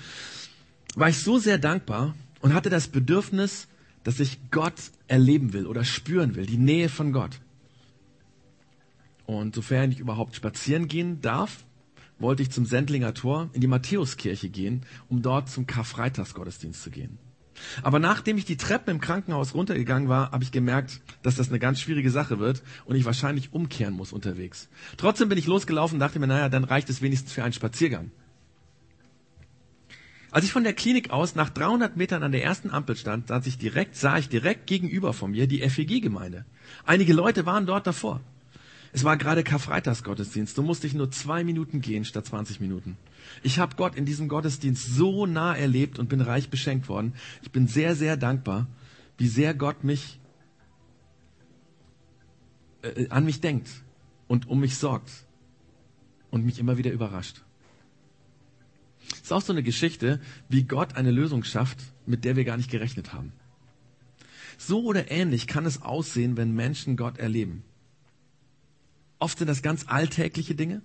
[0.97, 3.69] war ich so sehr dankbar und hatte das Bedürfnis,
[4.05, 7.41] dass ich Gott erleben will oder spüren will, die Nähe von Gott.
[9.25, 11.65] Und sofern ich überhaupt spazieren gehen darf,
[12.19, 17.19] wollte ich zum Sendlinger Tor in die Matthäuskirche gehen, um dort zum Karfreitagsgottesdienst zu gehen.
[17.83, 21.59] Aber nachdem ich die Treppen im Krankenhaus runtergegangen war, habe ich gemerkt, dass das eine
[21.59, 24.69] ganz schwierige Sache wird und ich wahrscheinlich umkehren muss unterwegs.
[24.97, 28.11] Trotzdem bin ich losgelaufen und dachte mir, naja, dann reicht es wenigstens für einen Spaziergang.
[30.33, 33.43] Als ich von der Klinik aus nach 300 Metern an der ersten Ampel stand, sah
[33.45, 36.45] ich direkt, sah ich direkt gegenüber von mir die FEG-Gemeinde.
[36.85, 38.21] Einige Leute waren dort davor.
[38.93, 40.59] Es war gerade Karfreitagsgottesdienst.
[40.59, 42.97] Du musste ich nur zwei Minuten gehen statt 20 Minuten.
[43.43, 47.15] Ich habe Gott in diesem Gottesdienst so nah erlebt und bin reich beschenkt worden.
[47.43, 48.67] Ich bin sehr, sehr dankbar,
[49.17, 50.19] wie sehr Gott mich
[52.83, 53.69] äh, an mich denkt
[54.27, 55.11] und um mich sorgt
[56.31, 57.43] und mich immer wieder überrascht.
[59.13, 62.57] Es ist auch so eine Geschichte, wie Gott eine Lösung schafft, mit der wir gar
[62.57, 63.33] nicht gerechnet haben.
[64.59, 67.65] So oder ähnlich kann es aussehen, wenn Menschen Gott erleben.
[69.21, 70.83] Oft sind das ganz alltägliche Dinge.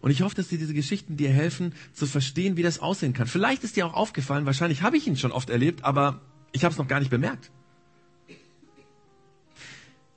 [0.00, 3.26] Und ich hoffe, dass dir diese Geschichten dir helfen, zu verstehen, wie das aussehen kann.
[3.26, 6.20] Vielleicht ist dir auch aufgefallen, wahrscheinlich habe ich ihn schon oft erlebt, aber
[6.52, 7.50] ich habe es noch gar nicht bemerkt.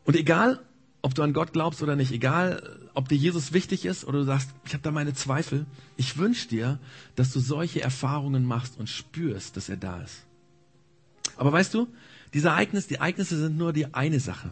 [0.04, 0.60] Und egal,
[1.02, 4.26] ob du an Gott glaubst oder nicht, egal, ob dir Jesus wichtig ist oder du
[4.26, 5.66] sagst, ich habe da meine Zweifel,
[5.98, 6.80] ich wünsche dir,
[7.16, 10.26] dass du solche Erfahrungen machst und spürst, dass er da ist.
[11.38, 11.88] Aber weißt du,
[12.34, 14.52] diese Ereignisse, die Ereignisse sind nur die eine Sache.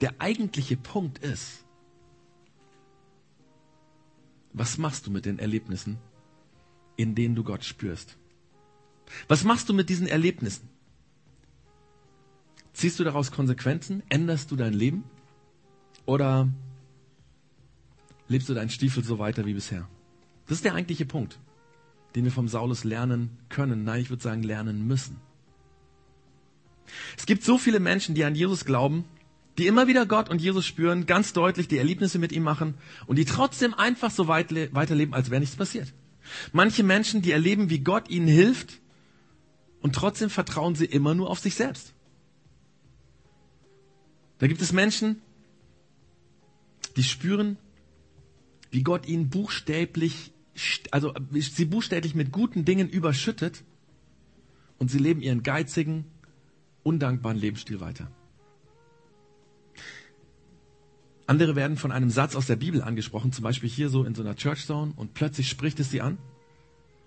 [0.00, 1.65] Der eigentliche Punkt ist,
[4.56, 5.98] was machst du mit den Erlebnissen,
[6.96, 8.16] in denen du Gott spürst?
[9.28, 10.68] Was machst du mit diesen Erlebnissen?
[12.72, 14.02] Ziehst du daraus Konsequenzen?
[14.08, 15.04] Änderst du dein Leben?
[16.06, 16.48] Oder
[18.28, 19.88] lebst du deinen Stiefel so weiter wie bisher?
[20.46, 21.38] Das ist der eigentliche Punkt,
[22.14, 23.84] den wir vom Saulus lernen können.
[23.84, 25.18] Nein, ich würde sagen, lernen müssen.
[27.16, 29.04] Es gibt so viele Menschen, die an Jesus glauben,
[29.58, 32.74] die immer wieder Gott und Jesus spüren, ganz deutlich die Erlebnisse mit ihm machen
[33.06, 35.92] und die trotzdem einfach so weit weiterleben, als wäre nichts passiert.
[36.52, 38.80] Manche Menschen, die erleben, wie Gott ihnen hilft
[39.80, 41.94] und trotzdem vertrauen sie immer nur auf sich selbst.
[44.38, 45.22] Da gibt es Menschen,
[46.96, 47.56] die spüren,
[48.70, 50.32] wie Gott ihnen buchstäblich,
[50.90, 53.64] also sie buchstäblich mit guten Dingen überschüttet
[54.78, 56.04] und sie leben ihren geizigen,
[56.82, 58.10] undankbaren Lebensstil weiter.
[61.26, 64.22] Andere werden von einem Satz aus der Bibel angesprochen, zum Beispiel hier so in so
[64.22, 66.18] einer Church Zone und plötzlich spricht es sie an.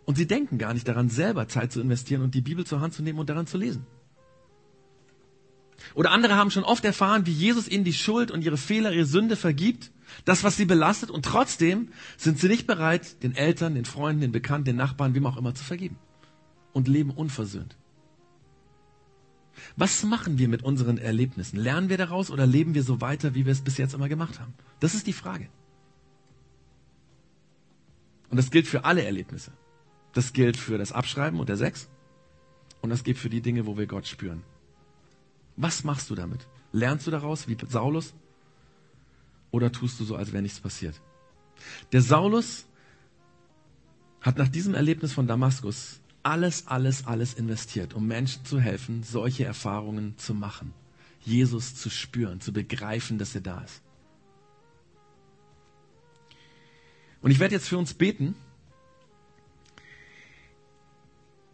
[0.05, 2.93] Und sie denken gar nicht daran, selber Zeit zu investieren und die Bibel zur Hand
[2.93, 3.85] zu nehmen und daran zu lesen.
[5.95, 9.05] Oder andere haben schon oft erfahren, wie Jesus ihnen die Schuld und ihre Fehler, ihre
[9.05, 9.91] Sünde vergibt,
[10.25, 14.31] das, was sie belastet, und trotzdem sind sie nicht bereit, den Eltern, den Freunden, den
[14.31, 15.97] Bekannten, den Nachbarn, wem auch immer zu vergeben.
[16.73, 17.77] Und leben unversöhnt.
[19.75, 21.57] Was machen wir mit unseren Erlebnissen?
[21.57, 24.39] Lernen wir daraus oder leben wir so weiter, wie wir es bis jetzt immer gemacht
[24.39, 24.53] haben?
[24.79, 25.49] Das ist die Frage.
[28.29, 29.51] Und das gilt für alle Erlebnisse.
[30.13, 31.89] Das gilt für das Abschreiben und der Sex.
[32.81, 34.43] Und das gilt für die Dinge, wo wir Gott spüren.
[35.55, 36.47] Was machst du damit?
[36.71, 38.13] Lernst du daraus wie Saulus?
[39.51, 41.01] Oder tust du so, als wäre nichts passiert?
[41.91, 42.65] Der Saulus
[44.21, 49.45] hat nach diesem Erlebnis von Damaskus alles, alles, alles investiert, um Menschen zu helfen, solche
[49.45, 50.73] Erfahrungen zu machen.
[51.21, 53.81] Jesus zu spüren, zu begreifen, dass er da ist.
[57.21, 58.35] Und ich werde jetzt für uns beten,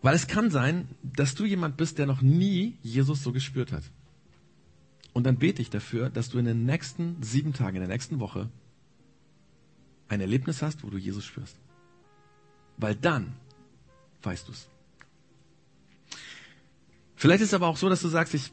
[0.02, 3.84] weil es kann sein, dass du jemand bist, der noch nie Jesus so gespürt hat.
[5.14, 8.20] Und dann bete ich dafür, dass du in den nächsten sieben Tagen, in der nächsten
[8.20, 8.50] Woche
[10.08, 11.58] ein Erlebnis hast, wo du Jesus spürst.
[12.78, 13.34] Weil dann
[14.26, 14.68] weißt du es.
[17.16, 18.52] Vielleicht ist es aber auch so, dass du sagst, ich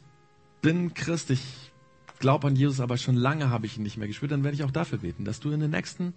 [0.61, 1.71] bin Christ, ich
[2.19, 4.31] glaube an Jesus, aber schon lange habe ich ihn nicht mehr gespürt.
[4.31, 6.13] Dann werde ich auch dafür beten, dass du in der nächsten,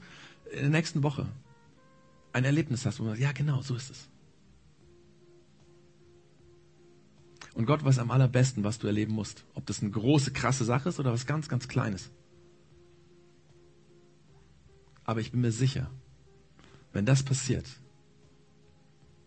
[0.53, 1.27] in der nächsten Woche
[2.33, 4.09] ein Erlebnis hast, wo du sagst, ja genau, so ist es.
[7.55, 9.45] Und Gott weiß am allerbesten, was du erleben musst.
[9.55, 12.11] Ob das eine große, krasse Sache ist oder was ganz, ganz Kleines.
[15.05, 15.91] Aber ich bin mir sicher,
[16.93, 17.65] wenn das passiert,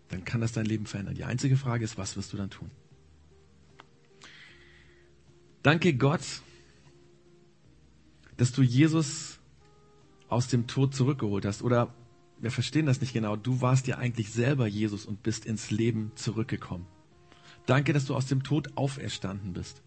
[0.09, 1.15] dann kann das dein Leben verändern.
[1.15, 2.69] Die einzige Frage ist, was wirst du dann tun?
[5.63, 6.41] Danke Gott,
[8.37, 9.39] dass du Jesus
[10.29, 11.61] aus dem Tod zurückgeholt hast.
[11.61, 11.93] Oder
[12.39, 13.35] wir verstehen das nicht genau.
[13.35, 16.85] Du warst ja eigentlich selber Jesus und bist ins Leben zurückgekommen.
[17.65, 19.81] Danke, dass du aus dem Tod auferstanden bist.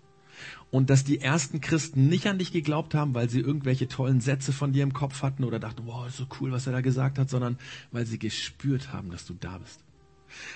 [0.70, 4.52] Und dass die ersten Christen nicht an dich geglaubt haben, weil sie irgendwelche tollen Sätze
[4.52, 7.18] von dir im Kopf hatten oder dachten, wow, ist so cool, was er da gesagt
[7.18, 7.58] hat, sondern
[7.90, 9.80] weil sie gespürt haben, dass du da bist.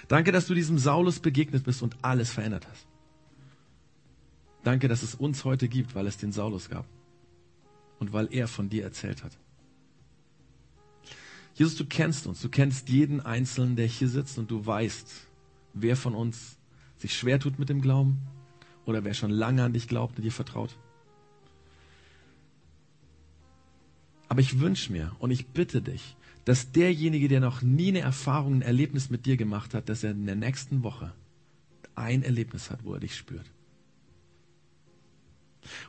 [0.08, 2.86] Danke, dass du diesem Saulus begegnet bist und alles verändert hast.
[4.64, 6.86] Danke, dass es uns heute gibt, weil es den Saulus gab
[7.98, 9.36] und weil er von dir erzählt hat.
[11.54, 15.08] Jesus, du kennst uns, du kennst jeden Einzelnen, der hier sitzt und du weißt,
[15.72, 16.58] wer von uns
[16.98, 18.18] sich schwer tut mit dem Glauben
[18.84, 20.76] oder wer schon lange an dich glaubt und dir vertraut.
[24.28, 28.54] Aber ich wünsche mir und ich bitte dich, dass derjenige, der noch nie eine Erfahrung,
[28.54, 31.12] ein Erlebnis mit dir gemacht hat, dass er in der nächsten Woche
[31.94, 33.46] ein Erlebnis hat, wo er dich spürt.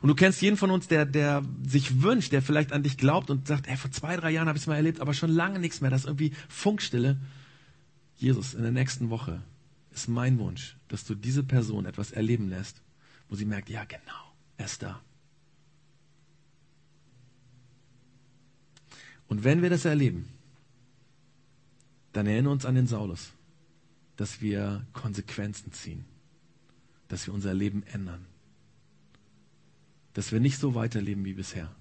[0.02, 3.30] Und du kennst jeden von uns, der, der sich wünscht, der vielleicht an dich glaubt
[3.30, 5.60] und sagt, ey, vor zwei, drei Jahren habe ich es mal erlebt, aber schon lange
[5.60, 5.90] nichts mehr.
[5.90, 7.18] Das ist irgendwie Funkstille.
[8.16, 9.42] Jesus, in der nächsten Woche
[9.92, 12.82] ist mein Wunsch, dass du diese Person etwas erleben lässt,
[13.28, 15.00] wo sie merkt, ja genau, er ist da.
[19.28, 20.28] Und wenn wir das erleben,
[22.12, 23.32] dann erinnern uns an den Saulus,
[24.16, 26.04] dass wir Konsequenzen ziehen,
[27.08, 28.26] dass wir unser Leben ändern,
[30.14, 31.74] dass wir nicht so weiterleben wie bisher.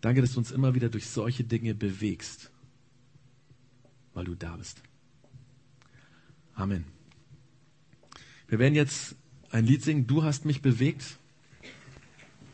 [0.00, 2.50] Danke, dass du uns immer wieder durch solche Dinge bewegst,
[4.12, 4.82] weil du da bist.
[6.54, 6.84] Amen.
[8.48, 9.16] Wir werden jetzt
[9.54, 11.16] ein Lied singen, Du hast mich bewegt,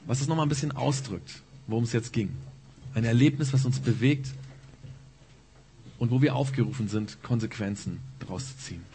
[0.07, 2.36] was es nochmal ein bisschen ausdrückt, worum es jetzt ging.
[2.92, 4.28] Ein Erlebnis, was uns bewegt
[5.98, 8.89] und wo wir aufgerufen sind, Konsequenzen daraus zu ziehen.